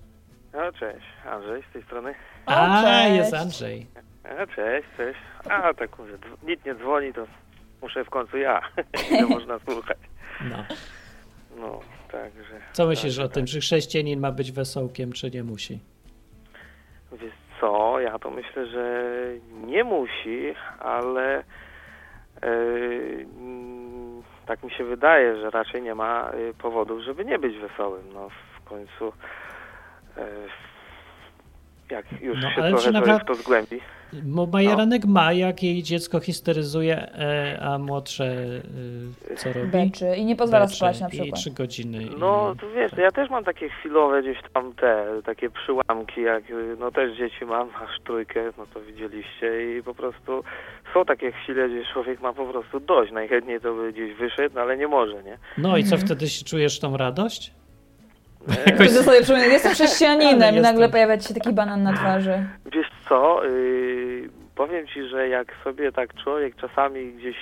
[0.54, 2.14] No cześć, Andrzej z tej strony.
[2.46, 3.16] A, cześć.
[3.16, 3.86] jest Andrzej.
[4.24, 5.18] A, cześć, cześć.
[5.50, 7.26] A, tak mówię, dzw- nikt nie dzwoni, to
[7.82, 8.60] muszę w końcu ja.
[9.10, 9.98] Ile można słuchać.
[10.50, 10.64] No.
[11.56, 11.80] No,
[12.12, 12.60] także...
[12.72, 15.80] Co myślisz tak, o tym, czy chrześcijanin ma być wesołkiem, czy nie musi?
[17.12, 19.04] Wiesz co, ja to myślę, że
[19.66, 21.42] nie musi, ale e,
[23.36, 28.12] mm, tak mi się wydaje, że raczej nie ma e, powodów, żeby nie być wesołym.
[28.14, 28.28] No
[28.60, 29.12] w końcu e,
[31.90, 33.80] jak już No, się ale trochę naprawdę- w to zgłębi.
[34.22, 38.24] Bo Majeranek ma, jak jej dziecko histeryzuje, e, a młodsze
[39.30, 39.66] e, co robi?
[39.70, 41.40] Beczy i nie pozwala Becze spać na I przykład.
[41.40, 42.02] trzy godziny.
[42.02, 46.44] i- No, to wiesz, ja też mam takie chwilowe gdzieś tam te, takie przyłamki, jak,
[46.78, 50.44] no też dzieci mam, aż trójkę, no to widzieliście i po prostu
[50.94, 54.60] są takie chwile, gdzie człowiek ma po prostu dość, najchętniej to by gdzieś wyszedł, no
[54.60, 55.38] ale nie może, nie?
[55.58, 56.06] No i co Mhm.
[56.06, 57.52] wtedy się czujesz tą radość?
[58.66, 62.46] Jakoś- sobie jestem chrześcijaninem i nagle pojawia ci się taki banan na twarzy.
[62.72, 67.36] Wiesz co, y, powiem ci, że jak sobie tak człowiek czasami gdzieś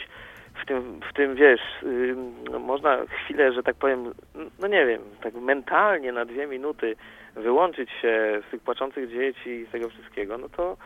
[0.63, 2.15] w tym, w tym wiesz, y,
[2.51, 4.15] no można chwilę, że tak powiem,
[4.59, 6.97] no nie wiem, tak mentalnie na dwie minuty
[7.35, 10.77] wyłączyć się z tych płaczących dzieci i z tego wszystkiego, no to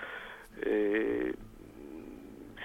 [0.66, 1.32] yy,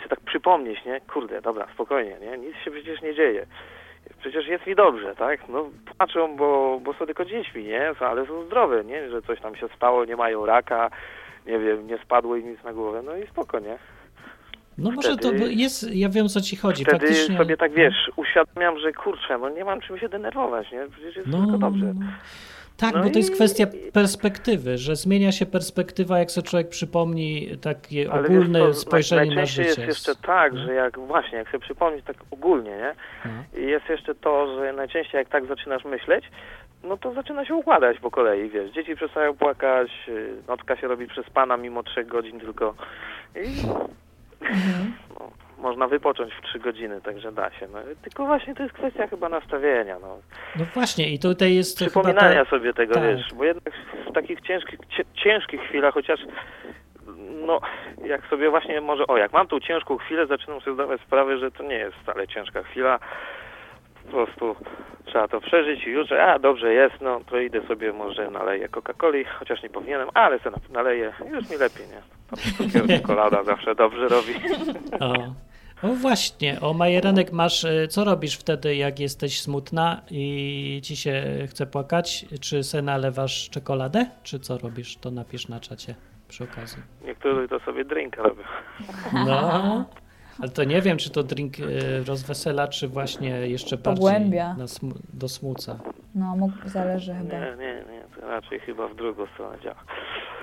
[0.04, 1.02] się tak przypomnieć, nie?
[1.02, 2.38] Kurde, dobra, spokojnie, nie?
[2.38, 3.46] Nic się przecież nie dzieje.
[4.20, 5.50] Przecież jest mi dobrze, tak?
[5.50, 7.92] No płaczą, bo, bo są tylko dziećmi, nie?
[8.00, 9.10] Ale są zdrowe, nie?
[9.10, 10.90] Że coś tam się stało, nie mają raka,
[11.46, 13.78] nie wiem, nie spadło im nic na głowę, no i spoko, nie?
[14.78, 16.84] No może to jest, ja wiem o co ci chodzi.
[16.84, 20.88] Wtedy Faktycznie, sobie tak, wiesz, uświadamiam, że kurczę, no nie mam czym się denerwować, nie?
[20.92, 21.94] Przecież jest No, wszystko no, dobrze.
[22.82, 22.88] No.
[22.88, 26.70] Tak, No bo to jest i- kwestia perspektywy, że zmienia się perspektywa, jak sobie człowiek
[26.70, 29.64] przypomni takie Ale ogólne co, spojrzenie na życie.
[29.64, 32.96] jest jeszcze tak, że jak właśnie, jak sobie przypomnieć tak ogólnie, nie?
[33.26, 33.60] No.
[33.62, 36.26] I jest jeszcze to, że najczęściej jak tak zaczynasz myśleć,
[36.84, 41.08] no to zaczyna się układać po kolei, wiesz, dzieci przestają płakać, y, nocka się robi
[41.08, 42.76] przez pana mimo trzech godzin tylko
[43.36, 43.90] i no,
[45.62, 47.68] można wypocząć w trzy godziny, także da się.
[47.74, 50.18] No, tylko właśnie to jest kwestia chyba nastawienia, no.
[50.56, 53.04] no właśnie i tutaj jest chyba Przypominania ta, sobie tego, tak.
[53.04, 53.74] wiesz, bo jednak
[54.10, 54.80] w takich ciężkich,
[55.14, 56.20] ciężkich chwilach, chociaż
[57.46, 57.60] no,
[58.06, 61.52] jak sobie właśnie może, o, jak mam tą ciężką chwilę, zaczynam sobie zdawać sprawę, że
[61.52, 63.00] to nie jest wcale ciężka chwila,
[64.06, 64.56] po prostu
[65.06, 69.26] trzeba to przeżyć i już, a dobrze jest, no to idę sobie może naleję Coca-Coli,
[69.40, 72.02] chociaż nie powinienem, ale sobie naleję, już mi lepiej, nie?
[72.78, 74.34] Tam czekolada zawsze dobrze robi.
[75.00, 75.51] O.
[75.84, 81.24] o właśnie, o Majeranek masz, y, co robisz wtedy, jak jesteś smutna i ci się
[81.50, 82.26] chce płakać?
[82.42, 84.06] Czy se nalewasz czekoladę?
[84.24, 84.98] Czy co robisz?
[84.98, 85.96] To napisz na czacie
[86.28, 86.84] przy okazji.
[87.06, 88.44] Niektórzy to sobie drinka robią.
[89.14, 89.86] No,
[90.42, 94.54] ale to nie wiem, czy to drink y, rozwesela, czy właśnie jeszcze bardziej Pogłębia.
[94.54, 95.80] na smu- do smuca.
[96.16, 97.34] No, mógł, zależy chyba.
[97.40, 99.84] Nie, nie, nie, to raczej chyba w drugą stronę działa.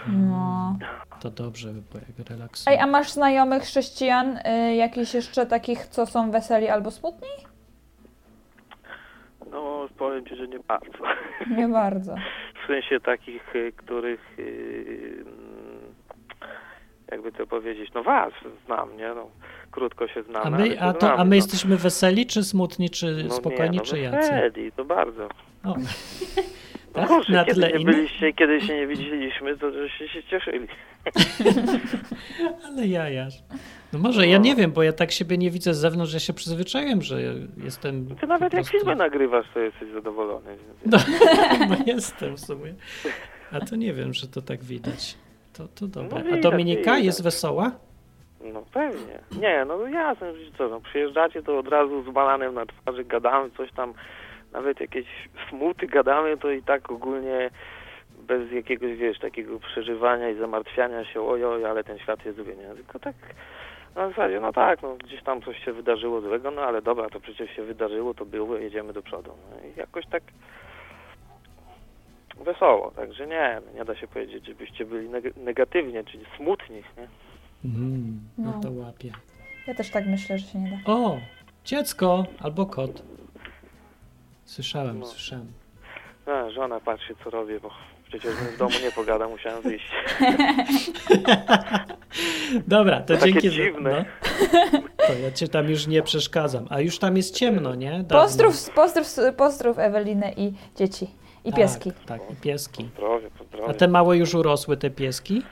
[0.08, 0.76] No.
[1.20, 2.76] To dobrze by było, jak relaksuje.
[2.76, 7.28] Ej, a masz znajomych chrześcijan, y, jakichś jeszcze takich, co są weseli albo smutni?
[9.50, 10.98] No, powiem Ci, że nie bardzo.
[11.56, 12.14] Nie bardzo.
[12.64, 15.24] W sensie takich, y, których y,
[17.12, 18.32] jakby to powiedzieć, no was
[18.66, 19.08] znam, nie?
[19.14, 19.30] No,
[19.70, 20.46] krótko się znamy.
[20.46, 21.36] A my, a, to, znamy, a my no.
[21.36, 24.16] jesteśmy weseli, czy smutni, czy no spokojni, nie, no czy jacy?
[24.16, 25.28] weseli, to bardzo.
[25.64, 25.74] O.
[26.94, 27.08] No Tak?
[27.08, 30.68] proszę, Na kiedy nie byliście, kiedy się nie widzieliśmy, to żeście się cieszyli.
[32.66, 33.34] Ale jajasz.
[33.92, 36.32] No może, ja nie wiem, bo ja tak siebie nie widzę z zewnątrz, ja się
[36.32, 37.20] przyzwyczaiłem, że
[37.64, 38.06] jestem...
[38.20, 40.56] Ty nawet po jak prostu- filmy nagrywasz, to jesteś zadowolony.
[40.86, 40.98] No,
[41.68, 42.74] no jestem w sumie.
[43.52, 45.16] A to nie wiem, że to tak widać.
[45.58, 46.24] To, to dobre.
[46.24, 47.04] No A Dominika widać.
[47.04, 47.70] jest wesoła?
[48.52, 49.18] No pewnie.
[49.40, 53.72] Nie, no jasne, co, no przyjeżdżacie to od razu z bananem na twarzy, gadamy coś
[53.72, 53.94] tam,
[54.52, 55.06] nawet jakieś
[55.50, 57.50] smuty gadamy, to i tak ogólnie
[58.18, 62.74] bez jakiegoś, wiesz, takiego przeżywania i zamartwiania się, ojoj, ale ten świat jest zły, nie?
[62.74, 63.14] Tylko tak
[63.96, 67.20] na zasadzie, no tak, no gdzieś tam coś się wydarzyło złego, no ale dobra, to
[67.20, 69.30] przecież się wydarzyło, to było, jedziemy do przodu.
[69.50, 70.22] No i jakoś tak
[72.44, 77.08] wesoło, także nie, no nie da się powiedzieć, żebyście byli neg- negatywnie, czyli smutni, nie?
[77.64, 78.60] Mm, no No.
[78.62, 79.10] to łapie.
[79.66, 80.92] Ja też tak myślę, że się nie da.
[80.92, 81.18] O,
[81.64, 83.02] dziecko albo kot.
[84.44, 85.06] Słyszałem, No.
[85.06, 85.46] słyszałem.
[86.26, 87.70] A, żona patrzy co robię, bo
[88.08, 89.90] przecież w domu nie pogada, musiałem wyjść.
[92.66, 93.50] Dobra, to To takie dzięki.
[93.50, 94.04] dziwne.
[94.52, 94.82] Za, no.
[95.06, 96.66] To ja cię tam już nie przeszkadzam.
[96.70, 97.90] A już tam jest ciemno, nie?
[97.90, 98.06] Dawno.
[98.22, 101.06] Pozdrów, pozdrów, pozdrów Ewelinę i dzieci.
[101.44, 101.92] I pieski.
[101.92, 102.84] Tak, tak, i pieski.
[102.84, 103.68] Pozdrowie, pozdrowie.
[103.70, 105.42] A te małe już urosły, te pieski?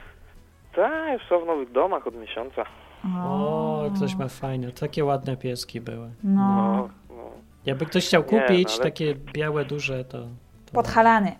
[0.75, 2.63] Tak, już są w nowych domach od miesiąca.
[3.23, 4.71] O, ktoś ma fajne.
[4.71, 6.09] Takie ładne pieski były.
[6.23, 6.41] No.
[6.45, 7.29] No, no.
[7.65, 10.17] Jakby ktoś chciał Nie, kupić no ale- takie białe, duże, to...
[10.65, 11.31] to Podhalany.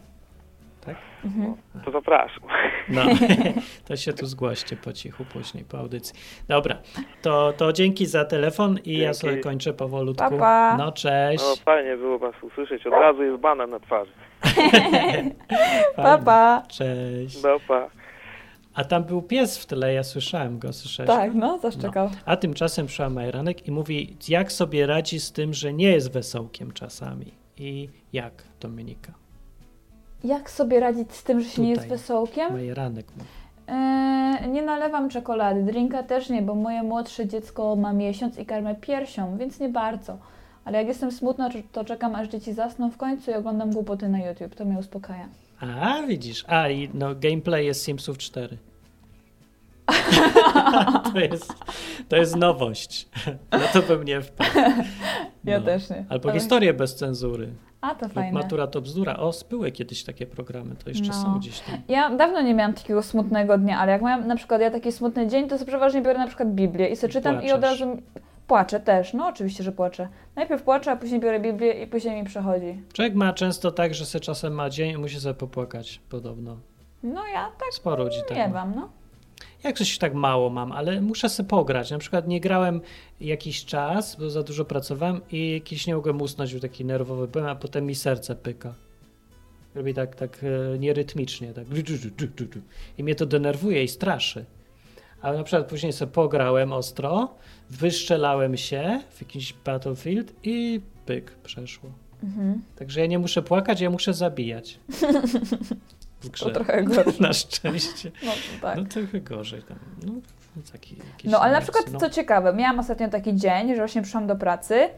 [0.85, 0.95] Tak?
[1.25, 1.55] Mhm.
[1.85, 2.43] To zapraszam.
[2.89, 3.01] No,
[3.87, 6.19] to się tu zgłoście po cichu później, po audycji.
[6.47, 6.75] Dobra,
[7.21, 9.19] to, to dzięki za telefon i ja Dzięki.
[9.19, 10.29] sobie kończę powolutku.
[10.29, 10.75] Pa, pa.
[10.77, 11.43] No, cześć.
[11.49, 14.11] No fajnie było was usłyszeć, od razu jest banan na twarzy.
[15.95, 16.63] Pa, pa.
[16.67, 17.43] Cześć.
[17.43, 17.89] No pa.
[18.73, 21.07] A tam był pies w tyle, ja słyszałem go, słyszałeś?
[21.07, 22.09] Tak, no, zaszczekał.
[22.25, 26.71] A tymczasem przyszła Majranek i mówi, jak sobie radzi z tym, że nie jest wesołkiem
[26.71, 27.33] czasami.
[27.57, 29.13] I jak, Dominika?
[30.23, 31.97] Jak sobie radzić z tym, że się nie jest Tutaj.
[31.97, 32.53] wesołkiem?
[32.53, 33.29] Majranek mówi.
[33.67, 38.75] Eee, nie nalewam czekolady, drinka też nie, bo moje młodsze dziecko ma miesiąc i karmę
[38.75, 40.17] piersią, więc nie bardzo.
[40.67, 44.19] Ale jak jestem smutna, to- czekam aż dzieci zasną w końcu i oglądam głupoty na
[44.19, 44.55] YouTube.
[44.55, 45.27] To mnie uspokaja.
[45.81, 46.45] A, widzisz.
[46.47, 48.57] A, i no, gameplay jest Simsów 4.
[51.13, 51.53] to, jest,
[52.09, 53.07] to jest nowość.
[53.51, 54.49] No to bym nie wpadł.
[55.43, 55.65] Ja No.
[55.65, 56.05] też nie.
[56.09, 57.49] Albo Ale- historię bez cenzury.
[57.81, 58.31] A, to fajne.
[58.31, 59.17] matura to bzdura.
[59.17, 61.13] O, były kiedyś takie programy, to jeszcze No.
[61.13, 61.75] są gdzieś tam.
[61.87, 65.27] Ja dawno nie miałam takiego smutnego dnia, ale jak mam na przykład ja taki smutny
[65.27, 67.97] dzień, to sobie przeważnie biorę na przykład Biblię i sobie czytam i od razu
[68.47, 69.13] płaczę też.
[69.13, 70.09] No oczywiście, że płaczę.
[70.35, 72.81] Najpierw płaczę, a później biorę Biblię i później mi przechodzi.
[72.93, 76.57] Człowiek ma często tak, że se czasem ma dzień i musi sobie popłakać podobno.
[77.03, 78.53] No ja tak Sporo ludzi tak nie ma.
[78.53, 78.89] wam, no.
[79.63, 81.91] Jak coś tak mało mam, ale muszę sobie pograć.
[81.91, 82.81] Na przykład nie grałem
[83.21, 87.47] jakiś czas, bo za dużo pracowałem i jakiś nie mogłem usnąć, był taki nerwowy byłem,
[87.47, 88.73] a potem mi serce pyka.
[89.75, 91.65] Robi tak, tak e, nierytmicznie, tak.
[92.97, 94.45] I mnie to denerwuje i straszy.
[95.21, 97.35] Ale na przykład później sobie pograłem ostro,
[97.69, 101.89] wyszczelałem się w jakiś Battlefield i pyk, przeszło.
[102.23, 102.61] Mhm.
[102.75, 104.79] Także ja nie muszę płakać, ja muszę zabijać.
[106.39, 107.21] To trochę gorsze.
[107.27, 108.11] Na szczęście.
[108.25, 108.77] No tak.
[108.77, 109.79] No trochę gorzej tam.
[110.05, 110.13] No,
[110.71, 111.99] taki, No ale na przykład no.
[111.99, 114.89] co ciekawe, miałam ostatnio taki dzień, że właśnie przyszłam do pracy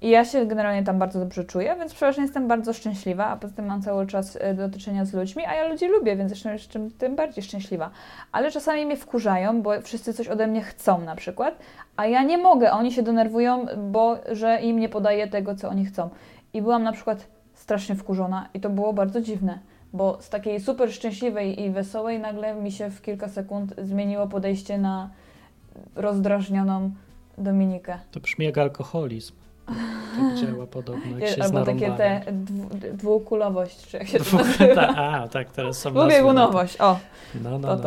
[0.00, 3.54] i ja się generalnie tam bardzo dobrze czuję, więc przeważnie jestem bardzo szczęśliwa, a poza
[3.54, 6.90] tym mam cały czas e, do otoczenia z ludźmi, a ja ludzi lubię, więc jestem
[6.90, 7.90] tym bardziej szczęśliwa.
[8.32, 11.58] Ale czasami mnie wkurzają, bo wszyscy coś ode mnie chcą na przykład,
[11.96, 15.84] a ja nie mogę, oni się denerwują, bo że im nie podaję tego, co oni
[15.84, 16.10] chcą.
[16.52, 19.58] I byłam na przykład strasznie wkurzona i to było bardzo dziwne.
[19.92, 24.78] Bo z takiej super szczęśliwej i wesołej nagle mi się w kilka sekund zmieniło podejście
[24.78, 25.10] na
[25.94, 26.90] rozdrażnioną
[27.38, 27.98] Dominikę.
[28.10, 29.34] To brzmi jak alkoholizm.
[29.68, 34.60] Tak działa podobno, jak się Albo takie te dwu, dwukulowość, czy jak się to Dwóch-
[34.60, 34.74] nazywa.
[34.94, 36.98] ta, a, tak, teraz są Dwubiegunowość, o, to.
[37.42, 37.82] No, no, to no.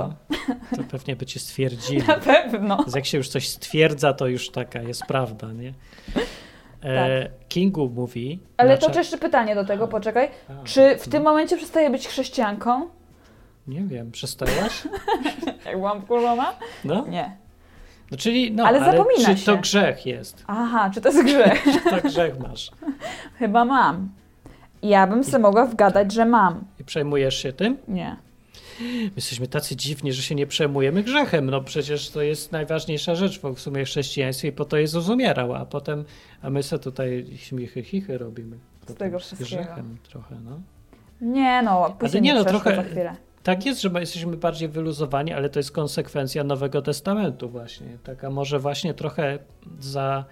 [0.69, 0.77] to.
[0.77, 2.07] To pewnie by cię stwierdzili.
[2.07, 2.77] na pewno.
[2.77, 5.73] Więc Jak się już coś stwierdza, to już taka jest prawda, nie?
[6.84, 8.38] E, Kingu mówi...
[8.38, 8.67] Tak.
[8.67, 10.29] Ale to jeszcze pytanie do tego, poczekaj.
[10.49, 11.11] A, Czy w no.
[11.11, 12.89] tym momencie przestaje być chrześcijanką?
[13.67, 14.84] Nie wiem, przestałaś?
[15.65, 16.53] Jak byłam wkurzona?
[16.86, 17.38] No, Nie.
[18.12, 19.62] No czyli no, Ale ale, zapomina czy to się.
[19.62, 20.43] grzech jest?
[20.47, 21.64] Aha, czy to jest grzech?
[21.74, 22.72] Czy to grzech masz?
[23.39, 24.09] Chyba mam.
[24.84, 26.64] Ja bym sobie mogła wgadać, że mam.
[26.80, 27.78] I przejmujesz się tym?
[27.88, 28.16] Nie.
[28.82, 31.49] My Jesteśmy tacy dziwni, że się nie przejmujemy grzechem.
[31.49, 35.66] No przecież to jest najważniejsza rzecz w sumie chrześcijaństwie i po to Jezus umierał, a
[35.66, 36.05] potem,
[36.41, 38.57] a my sobie tutaj śmichy, chichy robimy.
[38.80, 39.62] Potem tego z wszystkiego.
[39.64, 40.59] grzechem trochę, no.
[41.22, 43.16] Nie no, później nie nie no, trochę- za chwilę.
[43.43, 47.97] Tak jest, że my jesteśmy bardziej wyluzowani, ale to jest konsekwencja Nowego Testamentu właśnie.
[48.03, 49.39] Taka może właśnie trochę
[49.79, 50.25] za...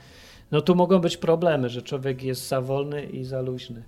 [0.52, 3.84] No tu mogą być problemy, że człowiek jest za wolny i za luźny.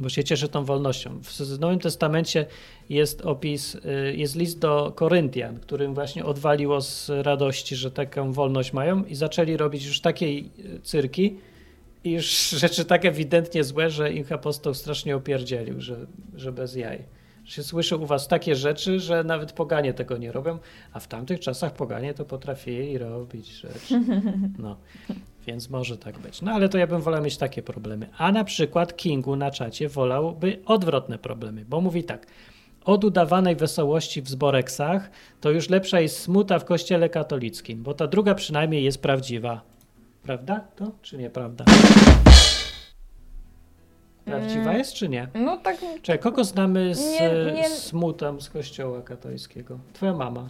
[0.00, 1.20] Bo się cieszy tą wolnością.
[1.22, 2.46] W Nowym Testamencie
[2.88, 3.80] jest opis, y,
[4.16, 9.56] jest list do Koryntian, którym właśnie odwaliło z radości, że taką wolność mają i zaczęli
[9.56, 11.36] robić już takiej y, cyrki
[12.04, 17.15] i już rzeczy tak ewidentnie złe, że ich apostoł strasznie opierdzielił, że, że bez jaj.
[17.46, 20.58] Się słyszy u was takie rzeczy, że nawet poganie tego nie robią,
[20.92, 24.00] a w tamtych czasach poganie to potrafili robić rzeczy.
[24.58, 24.76] No.
[25.46, 26.42] Więc może tak być.
[26.42, 28.08] No ale to ja bym wolał mieć takie problemy.
[28.18, 32.26] A na przykład Kingu na czacie wolałby odwrotne problemy, bo mówi tak.
[32.84, 38.06] Od udawanej wesołości w zboreksach to już lepsza jest smuta w kościele katolickim, bo ta
[38.06, 39.60] druga przynajmniej jest prawdziwa.
[40.22, 41.64] Prawda to, czy nieprawda?
[44.26, 44.78] Prawdziwa Mm.
[44.78, 45.28] jest, czy nie?
[45.34, 47.68] No tak, Czekaj, kogo znamy z Nie, nie.
[47.70, 49.78] smutą z kościoła katolickiego?
[49.92, 50.48] Twoja mama.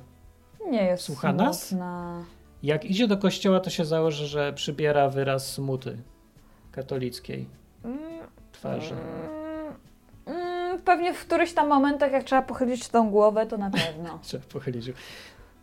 [0.71, 1.67] nie jest Słucha nas?
[1.69, 2.25] smutna.
[2.63, 5.99] Jak idzie do kościoła, to się założy, że przybiera wyraz smuty
[6.73, 7.49] katolickiej
[7.85, 7.99] Mm,
[8.53, 8.95] twarzy.
[10.27, 14.19] mm, pewnie w którychś tam momentach, jak trzeba pochylić tą głowę, to na pewno.
[14.23, 14.93] Trzeba pochylić.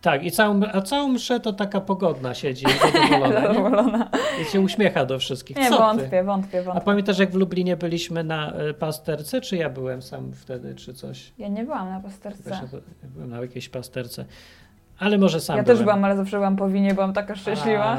[0.04, 3.41] Tak, i całą, a całą mszę to taka pogodna siedzi, zadowolona.
[3.41, 4.10] Zadowolona.
[4.41, 5.58] I się uśmiecha do wszystkich.
[5.58, 5.82] Nie, Co ty?
[5.82, 6.86] wątpię, wątpię, A wątpię.
[6.86, 11.32] pamiętasz, jak w Lublinie byliśmy na y, pasterce, czy ja byłem sam wtedy, czy coś?
[11.38, 12.49] Ja nie byłam na pasterce.
[12.49, 12.62] Ja
[13.16, 14.26] byłem na jakiejś pasterce.
[14.99, 15.78] Ale może sam Ja byłem.
[15.78, 17.84] też byłam, ale zawsze byłam po winie, byłam taka szczęśliwa.
[17.86, 17.97] A,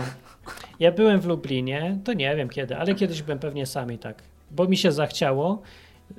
[0.80, 4.22] Ja byłem w Lublinie, to nie wiem kiedy, ale kiedyś byłem pewnie sam i tak,
[4.50, 5.62] bo mi się zachciało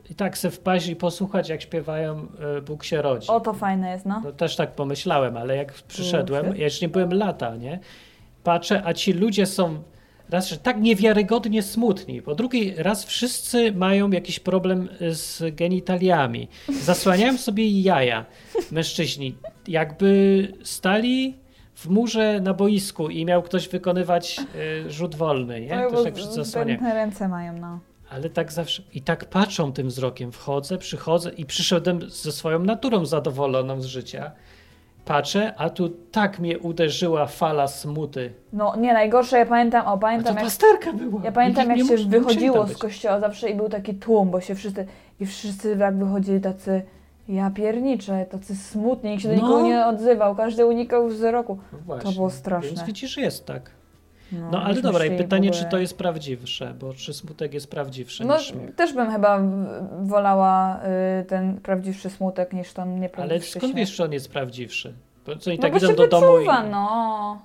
[0.10, 2.28] i tak se wpaść i posłuchać, jak śpiewają
[2.58, 3.28] y, Bóg się rodzi.
[3.28, 4.22] O, to fajne jest, no.
[4.24, 7.80] No też tak pomyślałem, ale jak przyszedłem, ja jeszcze nie byłem lata, nie?
[8.44, 9.84] Patrzę, a ci ludzie są
[10.30, 16.48] raz, że tak niewiarygodnie smutni, po drugi raz wszyscy mają jakiś problem z genitaliami.
[16.82, 18.26] Zasłaniają sobie jaja
[18.72, 19.38] mężczyźni,
[19.68, 21.38] jakby stali
[21.76, 24.40] w murze na boisku i miał ktoś wykonywać
[24.86, 25.70] y, rzut wolny, nie?
[25.70, 26.94] Też bo tak wszyscy zasłaniają.
[26.94, 27.80] ręce mają, no.
[28.10, 28.84] Ale tak zawsze.
[28.94, 30.32] I tak patrzą tym wzrokiem.
[30.32, 34.32] Wchodzę, przychodzę i przyszedłem ze swoją naturą zadowoloną z życia.
[35.06, 38.34] Patrzę, a tu tak mnie uderzyła fala smuty.
[38.54, 41.22] No nie, najgorsze, ja pamiętam, o A to pamiętam jak, pasterka była.
[41.24, 44.86] ja pamiętam jak się wychodziło z kościoła zawsze i był taki tłum, bo się wszyscy,
[45.20, 46.82] i wszyscy jak wychodzili tacy,
[47.28, 49.42] ja pierniczę, tacy smutni, nikt się do No.
[49.42, 51.58] nikogo nie odzywał, każdy unikał wzroku.
[51.74, 52.12] No właśnie.
[52.12, 52.70] było straszne.
[52.70, 53.72] Więc widzisz, jest tak.
[54.40, 58.26] No, No ale dobra, i pytanie, czy to jest prawdziwsze, bo czy smutek jest prawdziwszy
[58.26, 58.76] No niż śmiech.
[58.76, 59.40] też bym chyba
[60.02, 60.80] wolała
[61.22, 63.76] y, ten prawdziwszy smutek niż ten Ale nieprawdziwszy skąd śmiech.
[63.76, 64.94] wiesz, że on jest prawdziwszy?
[65.26, 66.46] Bo co, oni No tak bo idą się do domu i...
[66.72, 67.42] no.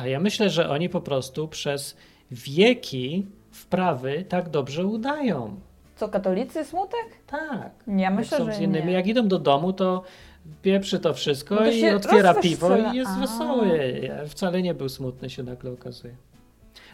[0.00, 1.96] A ja myślę, że oni po prostu przez
[2.30, 5.56] wieki wprawy tak dobrze udają.
[5.96, 7.06] Co, katolicy smutek?
[7.26, 7.70] Tak.
[7.86, 8.86] Ja myślę, że z innymi.
[8.86, 8.92] nie.
[8.92, 10.02] Jak idą do domu, to
[10.62, 13.20] pieprzy to wszystko No to i otwiera piwo i jest A.
[13.20, 13.80] wesoły.
[14.28, 16.14] Wcale nie był smutny, się nagle okazuje.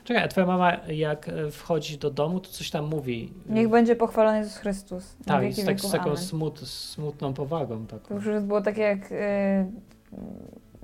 [0.05, 3.33] Czekaj, a twoja mama jak e, wchodzi do domu, to coś tam mówi.
[3.49, 5.17] Niech będzie pochwalony Jezus Chrystus.
[5.27, 7.87] tak, z, tak, z taką smut, smutną powagą.
[7.87, 8.15] To Taką.
[8.15, 9.13] już było takie jak...
[9.13, 9.67] Y,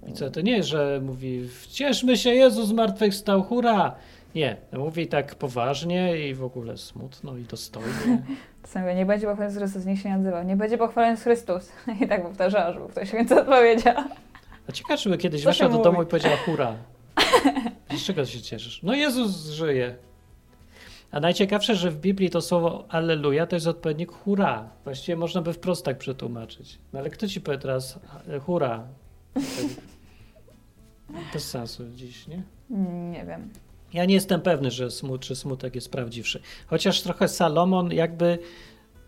[0.06, 3.94] I co, to nie, że mówi cieszmy się, Jezus zmartwychwstał, hurra!
[4.34, 8.22] Nie, mówi tak poważnie i w ogóle smutno i dostojnie.
[8.62, 10.44] Czasami niech będzie pochwalony Chrystus, niech się nie odzywał.
[10.44, 11.72] Niech będzie pochwalony Chrystus.
[12.02, 13.94] I tak powtarzała, żeby ktoś więcej odpowiedział.
[14.68, 15.84] A ciekawe, czy by kiedyś Co weszła do mówi?
[15.84, 16.76] domu i powiedziała hurra.
[17.98, 18.82] Z czego się cieszysz?
[18.82, 19.96] No Jezus żyje.
[21.10, 24.70] A najciekawsze, że w Biblii to słowo alleluja to jest odpowiednik hurra.
[24.84, 26.78] Właściwie można by wprost tak przetłumaczyć.
[26.92, 27.98] No ale kto ci powie teraz
[28.46, 28.84] hurra?
[31.32, 32.42] Bez sensu dziś, nie?
[33.10, 33.50] Nie wiem.
[33.94, 36.40] Ja nie jestem pewny, że smut czy smutek jest prawdziwszy.
[36.66, 38.38] Chociaż trochę Salomon jakby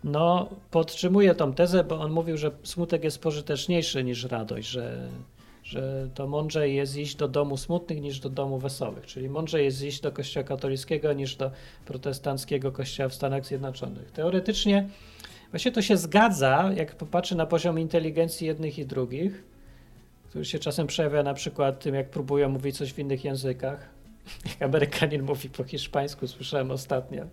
[0.04, 5.08] no, podtrzymuje tą tezę, bo on mówił, że smutek jest pożyteczniejszy niż radość, że,
[5.62, 9.06] że to mądrzej jest iść do domu smutnych niż do domu wesołych.
[9.06, 11.50] Czyli mądrzej jest iść do kościoła katolickiego niż do
[11.84, 14.10] protestanckiego kościoła w Stanach Zjednoczonych.
[14.10, 14.88] Teoretycznie
[15.50, 19.44] właśnie to się zgadza, jak popatrzy na poziom inteligencji jednych i drugich,
[20.28, 23.95] który się czasem przejawia na przykład tym, jak próbują mówić coś w innych językach.
[24.46, 27.24] Jak Amerykanin mówi po hiszpańsku, słyszałem ostatnio.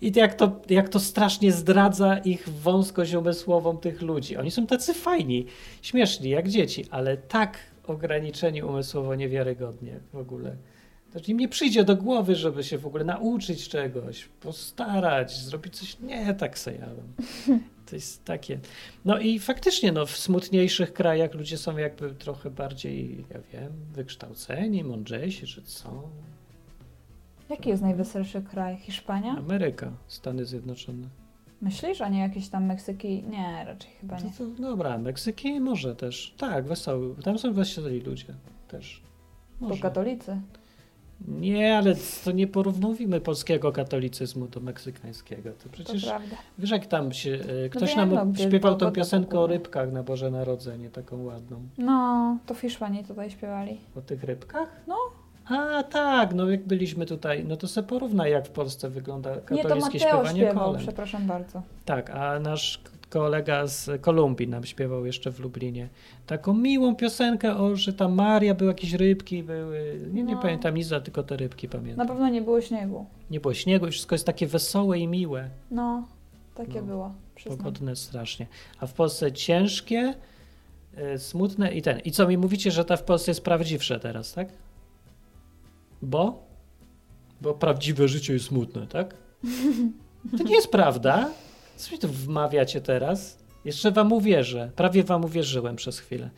[0.00, 4.36] I jak to, jak to strasznie zdradza ich wąskość umysłową tych ludzi.
[4.36, 5.46] Oni są tacy fajni,
[5.82, 10.56] śmieszni, jak dzieci, ale tak ograniczeni umysłowo niewiarygodnie w ogóle.
[11.12, 15.98] To im nie przyjdzie do głowy, żeby się w ogóle nauczyć czegoś, postarać, zrobić coś.
[16.00, 17.02] Nie, tak se jadą.
[17.90, 18.58] To jest takie.
[19.04, 24.84] No i faktycznie, no, w smutniejszych krajach ludzie są jakby trochę bardziej, ja wiem, wykształceni,
[24.84, 26.08] mądrzejsi, że co?
[27.50, 28.76] Jaki jest najweselszy kraj?
[28.76, 29.36] Hiszpania?
[29.38, 31.08] Ameryka, Stany Zjednoczone.
[31.62, 33.22] Myślisz, a nie jakieś tam Meksyki?
[33.22, 34.30] Nie, raczej chyba To, nie.
[34.32, 36.34] to, dobra, Meksyki może też.
[36.38, 37.14] Tak, wesoły.
[37.22, 38.34] Tam są wesoli ludzie
[38.68, 39.02] też.
[39.60, 39.82] Może.
[39.82, 40.40] katolicy.
[41.28, 41.94] Nie, ale
[42.24, 45.50] to nie porównujmy polskiego katolicyzmu do meksykańskiego.
[45.52, 46.36] To To przecież prawda.
[46.58, 47.38] wiesz, jak tam się.
[47.64, 51.60] e, Ktoś wiem, no, nam śpiewał tą piosenkę o rybkach na Boże Narodzenie, taką ładną.
[51.78, 53.76] No, to Hiszpanii tutaj śpiewali.
[53.96, 54.68] O tych rybkach?
[54.86, 54.94] No.
[55.56, 59.40] A tak, no jak byliśmy tutaj, no to se porównaj, jak w Polsce wygląda Nie,
[59.62, 61.62] to katolickie Mateo śpiewanie śpiewał, przepraszam bardzo.
[61.84, 62.80] Tak, a nasz
[63.10, 65.88] kolega z Kolumbii nam śpiewał jeszcze w Lublinie
[66.26, 70.42] taką miłą piosenkę o, że tam Maria były jakieś rybki, były, nie, nie No.
[70.42, 72.06] pamiętam nic, tylko te rybki Na pamiętam.
[72.08, 73.06] pewno nie było śniegu.
[73.30, 76.08] Nie było śniegu i wszystko jest takie wesołe i miłe, No,
[76.54, 77.14] takie No, było.
[77.34, 77.58] Przyznam.
[77.58, 78.46] pogodne strasznie.
[78.80, 80.14] A w Polsce ciężkie,
[81.14, 81.98] y, smutne i ten.
[82.00, 84.48] I co mi mówicie, że ta w Polsce jest prawdziwsze teraz, tak?
[86.02, 86.42] Bo?
[87.40, 89.14] Bo prawdziwe życie jest smutne, tak?
[90.38, 91.30] To nie jest prawda.
[91.78, 93.38] Co mi tu wmawiacie teraz?
[93.64, 94.70] Jeszcze wam uwierzę.
[94.76, 96.30] Prawie wam uwierzyłem przez chwilę.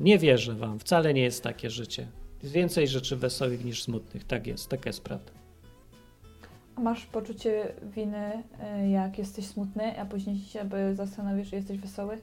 [0.00, 0.78] Nie wierzę wam.
[0.78, 2.06] Wcale nie jest takie życie.
[2.42, 4.24] Jest więcej rzeczy wesołych niż smutnych.
[4.24, 4.68] Tak jest.
[4.68, 5.32] Taka jest prawda.
[6.76, 8.42] A masz poczucie winy,
[8.84, 12.18] y, jak jesteś smutny, a później się zastanowisz, że jesteś wesoły?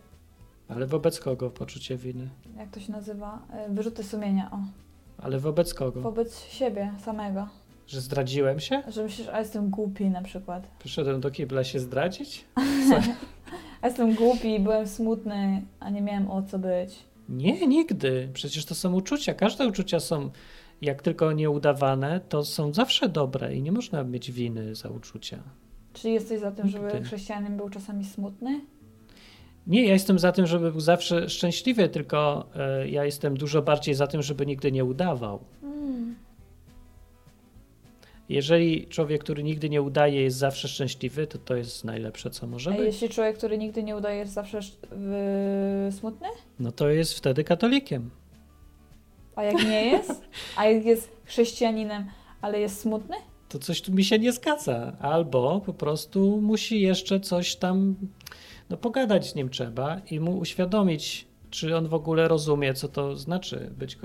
[0.70, 2.30] Ale wobec kogo poczucie winy?
[2.58, 3.40] Jak to się nazywa?
[3.70, 4.58] Y, Wyrzuty sumienia, o.
[5.24, 6.02] Ale wobec kogo?
[6.02, 7.48] Wobec siebie samego.
[7.88, 8.84] Że zdradziłem się?
[8.88, 10.68] Że myślisz, a jestem głupi na przykład.
[10.80, 12.46] Przyszedłem do kibla się zdradzić?
[13.82, 17.00] A jestem głupi, byłem smutny, a nie miałem o co być.
[17.30, 18.30] Nie, nigdy.
[18.34, 19.34] Przecież to są uczucia.
[19.34, 20.30] Każde uczucia są,
[20.82, 25.38] jak tylko nieudawane, to są zawsze dobre i nie można mieć winy za uczucia.
[25.94, 28.62] Czyli jesteś za tym, żeby chrześcijanin był czasami smutny?
[29.68, 33.96] Nie, ja jestem za tym, żeby był zawsze szczęśliwy, tylko e, ja jestem dużo bardziej
[33.96, 35.40] za tym, żeby nigdy nie udawał.
[35.64, 36.16] Mm.
[38.30, 42.72] Jeżeli człowiek, który nigdy nie udaje, jest zawsze szczęśliwy, to to jest najlepsze, co może
[42.72, 42.86] A być.
[42.86, 45.90] jeśli człowiek, który nigdy nie udaje, jest zawsze sz- w...
[46.00, 46.28] smutny?
[46.60, 48.10] No to jest wtedy katolikiem.
[49.36, 50.22] A jak nie jest?
[50.58, 52.06] A jak jest chrześcijaninem,
[52.42, 53.16] ale jest smutny?
[53.50, 54.98] To coś tu mi się nie zgadza.
[55.00, 57.96] Albo po prostu musi jeszcze coś tam,
[58.70, 63.16] no pogadać z nim trzeba i mu uświadomić, czy on w ogóle rozumie, co to
[63.16, 63.98] znaczy być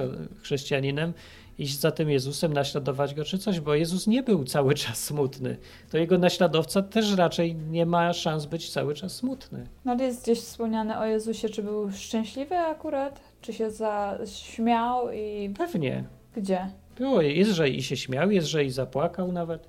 [0.42, 1.12] chrześcijaninem,
[1.58, 5.56] iść za tym Jezusem, naśladować go czy coś, bo Jezus nie był cały czas smutny.
[5.90, 9.66] To jego naśladowca też raczej nie ma szans być cały czas smutny.
[9.84, 13.20] No ale jest gdzieś wspomniane o Jezusie, czy był szczęśliwy akurat?
[13.40, 16.04] Czy się zaśmiał i Pewnie.
[16.36, 16.68] gdzie?
[16.98, 19.68] Było, jest, że i się śmiał, jest, że i zapłakał nawet.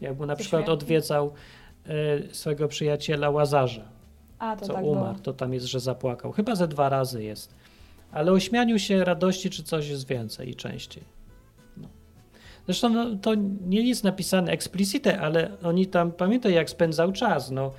[0.00, 1.32] Jak mu na przykład odwiedzał
[1.86, 3.84] e, swojego przyjaciela Łazarza.
[4.38, 5.22] A, to co tak umarł, było.
[5.22, 6.32] to tam jest, że zapłakał.
[6.32, 7.54] Chyba ze dwa razy jest.
[8.12, 11.04] Ale o śmianiu się, radości czy coś jest więcej i częściej.
[11.76, 11.88] No.
[12.66, 13.34] Zresztą no, to
[13.66, 17.72] nie jest napisane explicite, ale oni tam, pamiętaj jak spędzał czas, no.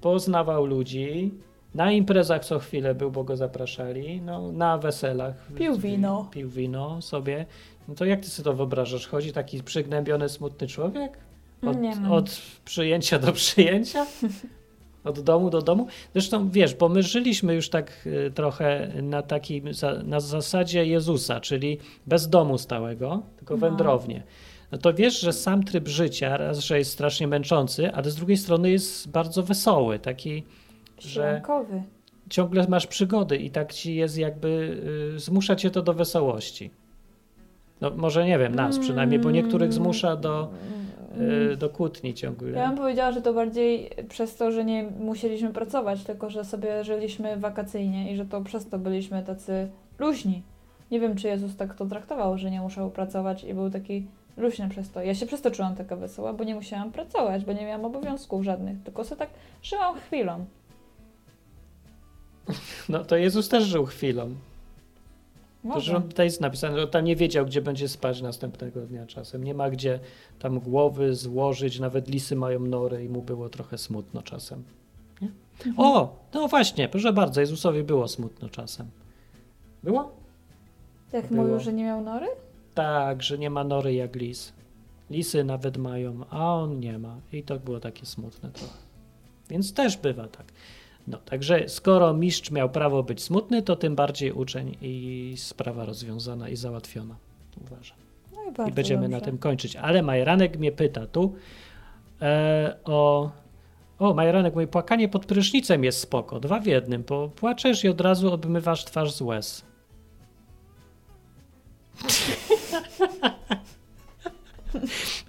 [0.00, 1.30] Poznawał ludzi,
[1.74, 5.34] na imprezach co chwilę był, bo go zapraszali, no, na weselach.
[5.58, 6.28] Pił wino.
[6.30, 7.46] Pił wino sobie.
[7.88, 9.06] No to jak ty sobie to wyobrażasz?
[9.06, 11.18] Chodzi taki przygnębiony, smutny człowiek?
[11.62, 11.76] Od,
[12.10, 14.06] od przyjęcia do przyjęcia?
[15.04, 15.86] Od domu do domu?
[16.12, 19.64] Zresztą wiesz, bo my żyliśmy już tak y, trochę na takim,
[20.04, 23.60] na zasadzie Jezusa, czyli bez domu stałego, tylko No.
[23.60, 24.22] wędrownie.
[24.72, 28.36] No to wiesz, że sam tryb życia, raz, że jest strasznie męczący, ale z drugiej
[28.36, 30.44] strony jest bardzo wesoły, taki,
[30.98, 31.82] że Sielankowy.
[32.30, 34.48] ciągle masz przygody i tak ci jest jakby,
[35.16, 36.70] y, zmusza cię to do wesołości.
[37.80, 40.71] No może nie wiem, nas przynajmniej, bo niektórych zmusza do, y,
[41.58, 42.50] do kłótni ciągle.
[42.50, 46.84] Ja bym powiedziała, że to bardziej przez to, że nie musieliśmy pracować, tylko że sobie
[46.84, 50.42] żyliśmy wakacyjnie i że to przez to byliśmy tacy luźni.
[50.90, 54.06] Nie wiem, czy Jezus tak to traktował, że nie musiał pracować i był taki
[54.36, 55.02] luźny przez to.
[55.02, 58.44] Ja się przez to czułam taka wesoła, bo nie musiałam pracować, bo nie miałam obowiązków
[58.44, 59.30] żadnych, tylko sobie tak
[59.62, 60.44] żyłam chwilą.
[62.88, 64.34] No to Jezus też żył chwilą.
[65.62, 65.92] To, Może.
[65.92, 69.44] że tutaj jest napisane, że on tam nie wiedział, gdzie będzie spać następnego dnia czasem.
[69.44, 70.00] Nie ma gdzie
[70.38, 74.64] tam głowy złożyć, nawet lisy mają nory i mu było trochę smutno czasem.
[75.20, 75.28] Nie?
[75.76, 78.86] O, no właśnie, proszę bardzo, Jezusowi było smutno czasem.
[79.82, 80.12] Było?
[81.12, 81.42] Jak było.
[81.42, 82.26] mówił, że nie miał nory?
[82.74, 84.52] Tak, że nie ma nory jak lis.
[85.10, 87.16] Lisy nawet mają, a on nie ma.
[87.32, 88.74] I to było takie smutne trochę.
[89.48, 90.46] Więc też bywa tak.
[91.06, 96.48] No, także skoro mistrz miał prawo być smutny, to tym bardziej uczeń i sprawa rozwiązana
[96.48, 97.16] i załatwiona.
[97.60, 97.98] Uważam.
[98.32, 99.16] No i I będziemy dobrze.
[99.16, 99.76] na tym kończyć.
[99.76, 101.34] Ale Majranek mnie pyta tu
[102.22, 103.30] e, o.
[103.98, 106.40] O, Majranek mówi, płakanie pod prysznicem jest spoko.
[106.40, 109.64] Dwa w jednym, bo płaczesz i od razu obmywasz twarz z łez.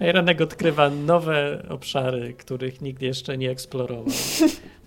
[0.00, 4.04] Ranek odkrywa nowe obszary, których nikt jeszcze nie eksplorował.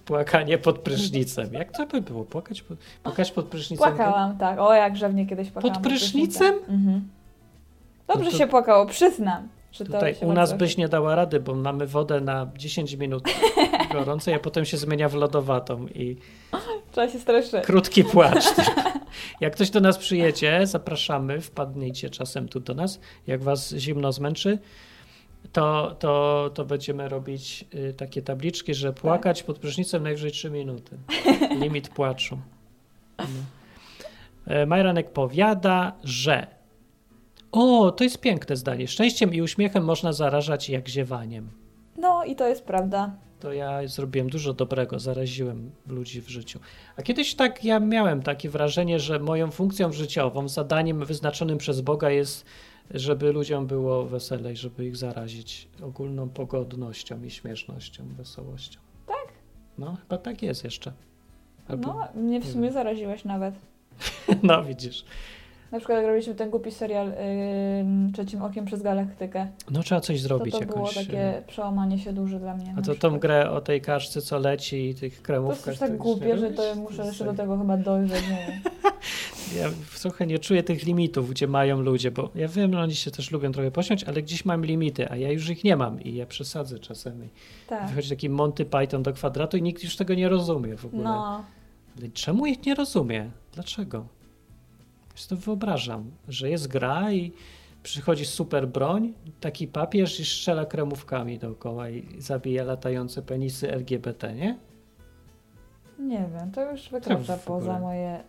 [0.07, 1.53] Płakanie pod prysznicem.
[1.53, 2.23] Jak to by było?
[2.25, 3.87] Płakać pod, płakać pod prysznicem?
[3.95, 4.59] Płakałam, tak.
[4.59, 5.75] O, jak żadnie kiedyś płakałam.
[5.75, 6.55] Pod prysznicem?
[6.69, 7.07] Mhm.
[8.07, 9.47] Dobrze No to- się płakało, przyznam.
[9.77, 13.23] Tutaj u nas bardzo- byś nie dała rady, bo mamy wodę na 10 minut
[13.93, 16.17] gorącej, a potem się zmienia w lodowatą i
[16.91, 17.65] Trzeba się streszczyć.
[17.65, 18.45] krótki płacz.
[19.41, 22.99] Jak ktoś do nas przyjedzie, zapraszamy, wpadnijcie czasem tu do nas.
[23.27, 24.59] Jak was zimno zmęczy,
[25.51, 30.97] to, to, to będziemy robić y, takie tabliczki, że płakać pod prysznicem najwyżej 3 minuty.
[31.61, 32.39] Limit płaczu.
[33.19, 33.25] No.
[34.47, 36.47] E, Majranek powiada, że
[37.51, 38.87] o, to jest piękne zdanie.
[38.87, 41.49] Szczęściem i uśmiechem można zarażać jak ziewaniem.
[41.97, 43.15] No i to jest prawda.
[43.39, 46.59] To ja zrobiłem dużo dobrego, zaraziłem ludzi w życiu.
[46.97, 52.09] A kiedyś tak ja miałem takie wrażenie, że moją funkcją życiową, zadaniem wyznaczonym przez Boga
[52.09, 52.45] jest,
[52.91, 58.79] żeby ludziom było weselej, żeby ich zarazić ogólną pogodnością i śmiesznością, wesołością.
[59.07, 59.27] Tak?
[59.77, 60.91] No, chyba tak jest jeszcze.
[61.67, 63.55] Albo, No, mnie w sumie zaraziłeś nawet.
[64.43, 65.05] no widzisz.
[65.71, 67.07] Na przykład jak robiliśmy ten głupi serial
[67.79, 70.95] ym, Trzecim Okiem przez Galaktykę, No trzeba coś to zrobić to było jakoś.
[70.95, 72.73] takie przełamanie się duże dla mnie.
[72.77, 76.37] A to tą grę o tej kaczce, co leci i tych To jest tak głupie,
[76.37, 78.23] że to muszę jeszcze do tego chyba dojrzeć.
[79.55, 79.69] Ja
[80.01, 83.31] trochę nie czuję tych limitów, gdzie mają ludzie, bo ja wiem, że oni się też
[83.31, 86.25] lubią trochę posiąść, ale gdzieś mam limity, a ja już ich nie mam i ja
[86.25, 87.29] przesadzę czasami.
[87.67, 87.89] Tak.
[87.89, 91.03] Wychodzi taki Monty Python do kwadratu i nikt już tego nie rozumie w ogóle.
[91.03, 91.45] No,
[92.13, 93.31] Czemu ich nie rozumie?
[93.53, 94.05] Dlaczego?
[95.11, 97.31] Ja sobie to wyobrażam, że jest gra i
[97.83, 104.57] przychodzi super broń, taki papież i strzela kremówkami dookoła i zabija latające penisy LGBT, nie?
[105.99, 107.59] Nie wiem, to już wykracza w ogóle?
[107.59, 108.23] poza moje.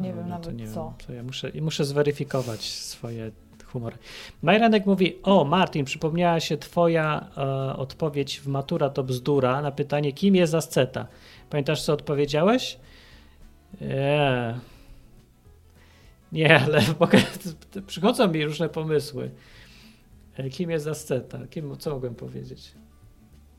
[0.00, 0.84] Nie No, wiem no nawet nie co.
[0.84, 3.30] Wiem, to ja muszę, muszę zweryfikować swoje
[3.66, 3.96] humory.
[4.42, 10.12] Majranek mówi, o Martin, przypomniała się twoja e, odpowiedź w Matura to bzdura na pytanie,
[10.12, 11.06] kim jest asceta.
[11.50, 12.78] Pamiętasz, co odpowiedziałeś?
[13.80, 14.54] Nie.
[16.32, 16.80] Nie, ale
[17.86, 19.30] przychodzą mi różne pomysły.
[20.36, 21.38] E, Kim jest asceta?
[21.50, 22.72] Kim, co mogłem powiedzieć?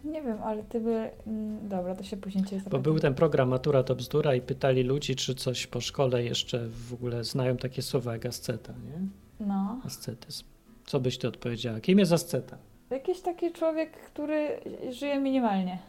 [0.04, 1.10] Nie wiem, ale ty by.
[1.28, 2.82] mm, Dobra, to się później cię Bo zapytam.
[2.82, 6.94] był ten program Matura to bzdura i pytali ludzi, czy coś po szkole jeszcze w
[6.94, 9.08] ogóle znają takie słowa jak asceta, nie?
[9.48, 9.82] No.
[9.86, 10.44] Ascetyzm.
[10.86, 11.80] Co byś ty odpowiedziała?
[11.80, 12.58] Kim jest asceta?
[12.90, 14.48] Jakiś taki człowiek, który
[14.92, 15.80] żyje minimalnie.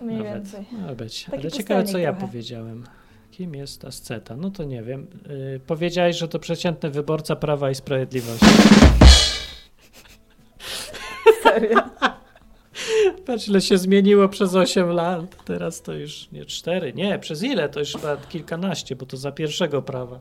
[0.00, 0.32] Mniej Nawet.
[0.34, 0.66] więcej.
[0.72, 1.24] Może być.
[1.24, 2.26] Taki Ale ciekawe, co ja trochę.
[2.26, 2.84] powiedziałem.
[3.30, 4.36] Kim jest asceta?
[4.36, 5.06] No to nie wiem.
[5.28, 8.46] Yy, powiedziałeś, że to przeciętny wyborca Prawa i Sprawiedliwości.
[11.52, 11.82] Serio.
[13.26, 15.44] Patrz, ile się zmieniło przez 8 lat.
[15.44, 16.92] Teraz to już nie 4.
[16.92, 17.68] Nie, przez ile?
[17.68, 20.20] To już chyba kilkanaście, bo to za pierwszego prawa.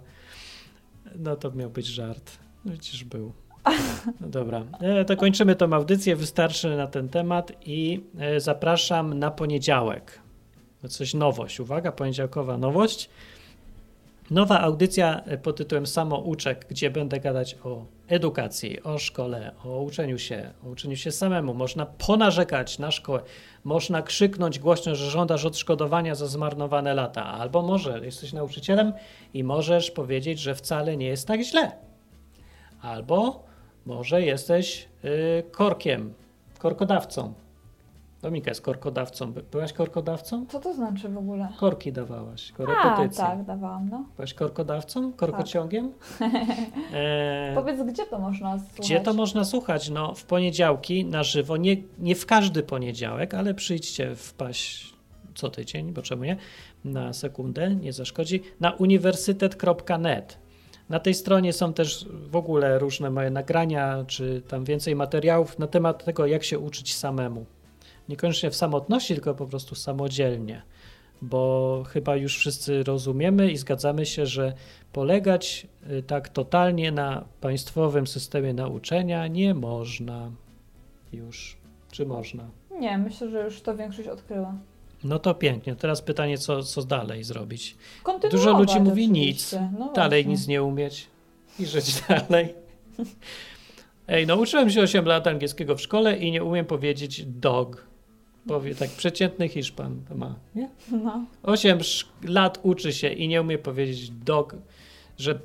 [1.15, 2.31] No to miał być żart.
[2.65, 3.33] No Widzisz, był.
[4.21, 6.15] No dobra, e, to kończymy tą audycję.
[6.15, 10.19] Wystarczy na ten temat i e, zapraszam na poniedziałek.
[10.81, 11.59] To coś nowość.
[11.59, 13.09] Uwaga, poniedziałkowa nowość.
[14.31, 20.17] Nowa audycja e, pod tytułem Samouczek, gdzie będę gadać o edukacji, o szkole, o uczeniu
[20.17, 21.53] się, o uczeniu się samemu.
[21.53, 23.21] Można ponarzekać na szkołę,
[23.63, 28.93] można krzyknąć głośno, że żądasz odszkodowania za zmarnowane lata, albo może jesteś nauczycielem
[29.33, 31.71] i możesz powiedzieć, że wcale nie jest tak źle.
[32.81, 33.43] Albo
[33.85, 36.13] może jesteś y, korkiem,
[36.59, 37.33] korkodawcą.
[38.21, 39.33] Dominika jest korkodawcą.
[39.33, 40.45] By- Byłaś korkodawcą?
[40.49, 41.47] Co to znaczy w ogóle?
[41.59, 43.23] Korki dawałaś, A, korepetycje.
[43.23, 44.05] tak, dawałam, no.
[44.15, 45.13] Byłaś korkodawcą?
[45.13, 45.91] Korkociągiem?
[46.93, 48.77] E, Powiedz, gdzie to można słuchać?
[48.85, 49.89] gdzie to można słuchać?
[49.89, 51.57] No, w poniedziałki na żywo.
[51.57, 54.93] Nie, nie w każdy poniedziałek, ale przyjdźcie wpaść
[55.35, 56.37] co tydzień, bo czemu nie?
[56.85, 58.43] Na sekundę, nie zaszkodzi.
[58.59, 60.37] Na uniwersytet.net.
[60.89, 65.67] Na tej stronie są też w ogóle różne moje nagrania, czy tam więcej materiałów na
[65.67, 67.45] temat tego, jak się uczyć samemu.
[68.11, 70.61] Niekoniecznie w samotności, tylko po prostu samodzielnie.
[71.21, 74.53] Bo chyba już wszyscy rozumiemy i zgadzamy się, że
[74.93, 80.31] polegać y, tak totalnie na państwowym systemie nauczenia nie można
[81.13, 81.57] już.
[81.91, 82.49] Czy można?
[82.79, 84.53] Nie, myślę, że już to większość odkryła.
[85.03, 85.75] No to pięknie.
[85.75, 87.77] Teraz pytanie, co, co dalej zrobić?
[88.31, 89.59] Dużo ludzi mówi oczywiście.
[89.59, 91.07] nic, No dalej nic nie umieć
[91.59, 92.53] i żyć dalej.
[94.07, 97.90] Ej, nauczyłem się 8 lat angielskiego w szkole i nie umiem powiedzieć dog.
[98.47, 100.69] Powie tak, przeciętny Hiszpan to ma, nie?
[100.91, 101.25] No.
[101.43, 104.55] 8 sz- lat uczy się i nie umie powiedzieć dog,
[105.17, 105.39] że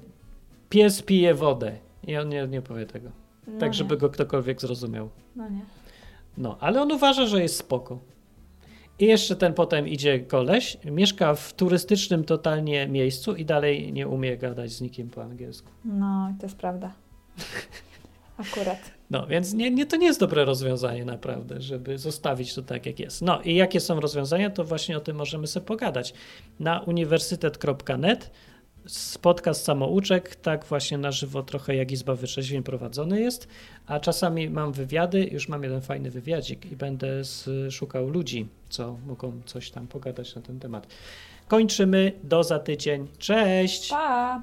[0.70, 1.78] pies pije wodę.
[2.06, 3.10] I on nie, nie powie tego.
[3.46, 3.74] No tak, nie.
[3.74, 5.08] żeby go ktokolwiek zrozumiał.
[5.36, 5.60] No nie.
[6.38, 7.98] No, ale on uważa, że jest spoko.
[8.98, 14.36] I jeszcze ten potem idzie koleś, mieszka w turystycznym totalnie miejscu i dalej nie umie
[14.36, 15.68] gadać z nikim po angielsku.
[15.84, 16.92] No, to jest prawda.
[18.36, 18.78] Akurat.
[19.10, 23.00] No, więc nie, nie, to nie jest dobre rozwiązanie naprawdę, żeby zostawić to tak, jak
[23.00, 23.22] jest.
[23.22, 26.14] No i jakie są rozwiązania, to właśnie o tym możemy sobie pogadać.
[26.60, 28.30] Na uniwersytet.net
[29.22, 33.48] podcast samouczek, tak właśnie na żywo trochę jak Izba Wyczeźwień prowadzony jest,
[33.86, 37.22] a czasami mam wywiady, już mam jeden fajny wywiadzik i będę
[37.70, 40.86] szukał ludzi, co mogą coś tam pogadać na ten temat.
[41.48, 43.90] Kończymy, do za tydzień, cześć!
[43.90, 44.42] Pa!